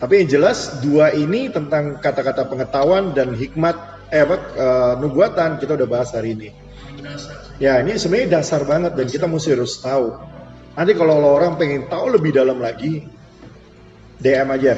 tapi 0.02 0.26
yang 0.26 0.30
jelas 0.34 0.82
dua 0.82 1.14
ini 1.14 1.54
tentang 1.54 2.02
kata-kata 2.02 2.50
pengetahuan 2.50 3.14
dan 3.14 3.38
hikmat 3.38 3.78
eh 4.10 4.26
apa 4.26 4.36
eh, 4.58 4.94
nubuatan 4.98 5.62
kita 5.62 5.78
udah 5.78 5.86
bahas 5.86 6.10
hari 6.18 6.34
ini. 6.34 6.50
Ya 7.62 7.78
ini 7.78 7.94
sebenarnya 8.02 8.42
dasar 8.42 8.66
banget 8.66 8.98
dan 8.98 9.06
kita 9.06 9.30
mesti 9.30 9.54
harus 9.54 9.78
tahu. 9.78 10.18
Nanti 10.74 10.98
kalau 10.98 11.22
orang 11.22 11.62
pengen 11.62 11.86
tahu 11.86 12.18
lebih 12.18 12.34
dalam 12.34 12.58
lagi 12.58 13.06
DM 14.18 14.50
aja. 14.50 14.74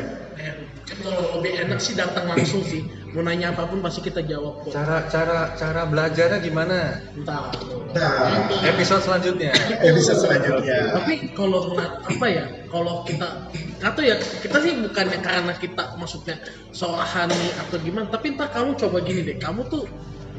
Kan 0.83 0.97
kalau 0.99 1.39
lebih 1.39 1.71
enak 1.71 1.79
sih 1.79 1.95
datang 1.95 2.27
langsung 2.27 2.59
sih. 2.67 2.83
Mau 3.13 3.21
nanya 3.21 3.53
apa 3.53 3.69
pun 3.69 3.77
pasti 3.85 4.01
kita 4.01 4.25
jawab 4.25 4.65
kok. 4.65 4.73
Cara 4.73 5.05
cara 5.05 5.53
cara 5.53 5.85
belajarnya 5.85 6.41
gimana? 6.41 6.97
Entah. 7.13 7.53
nah 7.93 8.49
Episode 8.65 9.05
selanjutnya. 9.05 9.53
episode 9.85 10.17
selanjutnya 10.17 10.97
Tapi 10.97 11.29
kalau 11.37 11.77
apa 11.77 12.25
ya, 12.25 12.49
kalau 12.73 13.05
kita 13.05 13.53
atau 13.85 14.01
ya 14.01 14.17
kita 14.17 14.57
sih 14.65 14.81
bukannya 14.81 15.21
karena 15.21 15.53
kita 15.53 15.93
maksudnya 16.01 16.41
rohani 16.73 17.53
atau 17.61 17.77
gimana, 17.77 18.09
tapi 18.09 18.33
ntar 18.33 18.49
kamu 18.49 18.81
coba 18.81 18.97
gini 19.05 19.21
deh, 19.21 19.37
kamu 19.37 19.61
tuh 19.69 19.85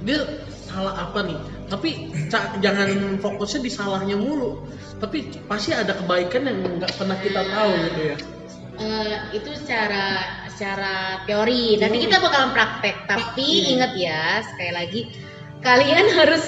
dia 0.02 0.26
salah 0.66 0.98
apa 0.98 1.22
nih? 1.30 1.38
Tapi 1.70 2.10
jangan 2.58 3.22
fokusnya 3.22 3.60
di 3.62 3.70
salahnya 3.70 4.18
mulu. 4.18 4.66
Tapi 4.98 5.46
pasti 5.46 5.70
ada 5.70 5.94
kebaikan 5.94 6.50
yang 6.50 6.58
nggak 6.82 6.90
pernah 6.98 7.16
kita 7.22 7.40
tahu 7.54 7.70
gitu 7.86 8.00
ya. 8.02 8.16
Eh, 8.74 9.38
itu 9.38 9.50
secara 9.54 10.26
secara 10.54 11.26
teori. 11.26 11.74
Nanti 11.82 11.98
kita 12.06 12.22
bakalan 12.22 12.54
praktek. 12.54 13.10
Tapi 13.10 13.74
ingat 13.74 13.98
ya, 13.98 14.38
sekali 14.46 14.72
lagi 14.72 15.00
kalian 15.58 16.06
harus 16.22 16.46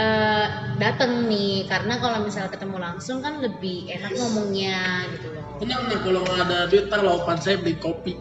eh, 0.00 0.46
datang 0.80 1.28
nih. 1.28 1.68
Karena 1.68 2.00
kalau 2.00 2.24
misalnya 2.24 2.48
ketemu 2.48 2.80
langsung 2.80 3.20
kan 3.20 3.44
lebih 3.44 3.92
enak 3.92 4.16
ngomongnya 4.16 5.04
gitu 5.12 5.28
loh. 5.36 5.44
Tenang 5.60 5.84
nih 5.86 5.98
kalau 6.00 6.20
nggak 6.26 6.42
ada 6.48 6.58
duit, 6.66 6.84
ntar 6.88 7.00
laupan 7.04 7.36
saya 7.38 7.60
beli 7.60 7.76
kopi. 7.78 8.16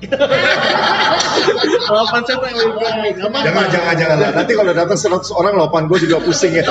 laupan 1.96 2.22
saya 2.28 2.38
beli 2.38 2.54
kopi, 2.54 3.10
jangan 3.18 3.66
jangan 3.72 3.94
jangan 3.98 4.18
lah 4.20 4.30
nanti 4.36 4.52
kalau 4.54 4.72
datang 4.76 5.00
100 5.00 5.40
orang 5.40 5.54
lopan 5.58 5.90
gue 5.90 5.98
juga 6.06 6.22
pusing 6.22 6.54
ya. 6.54 6.66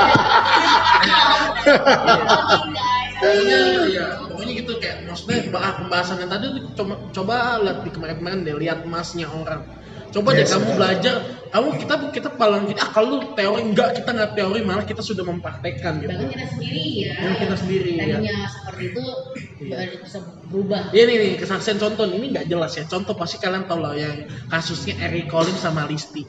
Iya, 3.21 4.07
iya. 4.71 4.79
Gitu 4.79 4.83
kayak 4.83 4.97
maksudnya 5.11 5.39
pembahasan 5.83 6.17
yang 6.23 6.31
tadi 6.31 6.47
tuh 6.55 6.63
coba 6.79 6.95
coba 7.11 7.35
lihat 7.61 7.79
di 7.83 7.91
kemarin-kemarin 7.91 8.39
deh 8.47 8.57
lihat 8.57 8.79
emasnya 8.87 9.27
orang. 9.27 9.63
Coba 10.11 10.35
deh 10.35 10.43
Yes, 10.43 10.51
kamu 10.51 10.67
benar. 10.67 10.79
belajar, 10.79 11.15
kamu 11.55 11.69
kita 11.87 11.95
kita 12.11 12.29
paling 12.35 12.63
gini, 12.67 12.79
ah 12.83 12.91
kalau 12.91 13.31
teori 13.31 13.63
enggak 13.63 13.95
kita 13.95 14.11
nggak 14.11 14.33
teori 14.35 14.61
malah 14.67 14.83
kita 14.83 15.03
sudah 15.07 15.23
mempraktekkan 15.23 16.03
gitu. 16.03 16.11
Bahkan 16.11 16.29
kita 16.35 16.47
sendiri 16.51 16.85
ya. 17.07 17.15
Yang 17.15 17.37
kita 17.47 17.55
sendiri, 17.63 17.91
ya. 17.95 18.03
Tadinya 18.19 18.37
seperti 18.51 18.83
itu 18.91 19.05
Iya. 19.61 19.79
bisa 20.03 20.19
berubah. 20.51 20.83
Iya 20.91 21.03
nih 21.07 21.17
nih 21.21 21.33
kesaksian 21.39 21.79
contoh 21.79 22.11
ini 22.11 22.27
nggak 22.35 22.47
jelas 22.51 22.75
ya. 22.75 22.85
Contoh 22.91 23.15
pasti 23.15 23.39
kalian 23.39 23.71
tahu 23.71 23.79
lah 23.87 23.95
yang 23.95 24.27
kasusnya 24.51 24.99
Eric 24.99 25.31
Collins 25.31 25.63
sama 25.63 25.87
Listi. 25.87 26.27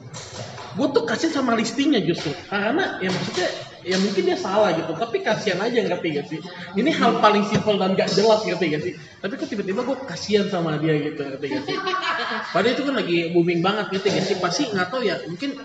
Gue 0.78 0.88
tuh 0.94 1.04
kasihan 1.04 1.42
sama 1.42 1.58
listinya 1.58 1.98
justru 2.00 2.32
karena 2.48 3.02
ya 3.02 3.10
maksudnya 3.10 3.50
ya 3.82 3.98
mungkin 3.98 4.24
dia 4.26 4.38
salah 4.38 4.74
gitu 4.78 4.94
tapi 4.94 5.26
kasihan 5.26 5.60
aja 5.62 5.80
ngerti 5.82 6.08
gak 6.14 6.26
sih? 6.30 6.40
Ini 6.78 6.90
hal 6.96 7.18
paling 7.18 7.44
simpel 7.50 7.76
dan 7.82 7.98
gak 7.98 8.10
jelas 8.14 8.42
ngerti 8.46 8.66
gak 8.72 8.84
sih? 8.86 8.94
Tapi 9.22 9.34
kok 9.38 9.50
tiba-tiba 9.50 9.82
gue 9.82 9.98
kasihan 10.06 10.46
sama 10.48 10.78
dia 10.78 10.94
gitu 10.98 11.22
ngerti 11.22 11.46
gak 11.50 11.64
sih? 11.66 11.76
Padahal 12.54 12.74
itu 12.78 12.84
kan 12.86 12.96
lagi 12.98 13.18
booming 13.34 13.60
banget 13.60 13.86
ngerti 13.90 14.08
gak 14.14 14.26
sih? 14.26 14.36
Pasti 14.38 14.64
nggak 14.70 14.88
tahu 14.90 15.02
ya 15.06 15.18
mungkin 15.26 15.58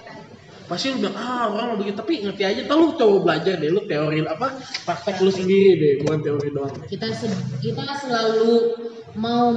pasti 0.67 0.91
lu 0.91 0.99
bilang 0.99 1.15
ah 1.15 1.47
orang 1.47 1.67
mau 1.71 1.77
begitu 1.79 1.95
tapi 1.95 2.27
ngerti 2.27 2.43
aja 2.43 2.61
tuh 2.67 2.75
lu 2.75 2.87
coba 2.99 3.17
belajar 3.23 3.55
deh 3.55 3.71
lu 3.71 3.87
teori 3.87 4.19
apa 4.27 4.59
praktek 4.83 5.23
lu 5.23 5.31
sendiri 5.31 5.79
deh 5.79 5.93
bukan 6.03 6.19
teori 6.27 6.49
doang. 6.51 6.75
Kita 6.91 7.07
se- 7.15 7.31
kita 7.63 7.87
selalu 8.03 8.75
mau 9.15 9.55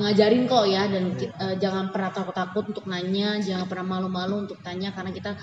ngajarin 0.00 0.48
kok 0.48 0.64
ya 0.64 0.88
dan 0.88 1.12
ki- 1.12 1.28
eh, 1.28 1.54
jangan 1.60 1.92
pernah 1.92 2.08
takut-takut 2.08 2.72
untuk 2.72 2.88
nanya 2.88 3.36
jangan 3.36 3.68
pernah 3.68 4.00
malu-malu 4.00 4.48
untuk 4.48 4.56
tanya 4.64 4.90
karena 4.96 5.12
kita 5.12 5.36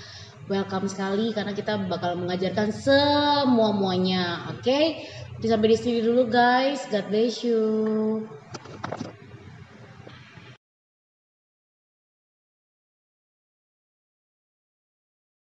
welcome 0.48 0.86
sekali 0.90 1.32
karena 1.32 1.56
kita 1.56 1.88
bakal 1.88 2.20
mengajarkan 2.20 2.68
semua 2.74 3.72
muanya 3.72 4.48
oke? 4.52 4.80
Jadi 5.40 5.46
sampai 5.48 5.68
di 5.72 5.78
sini 5.78 5.98
dulu 6.04 6.28
guys. 6.28 6.84
God 6.92 7.06
bless 7.08 7.44
you 7.44 7.62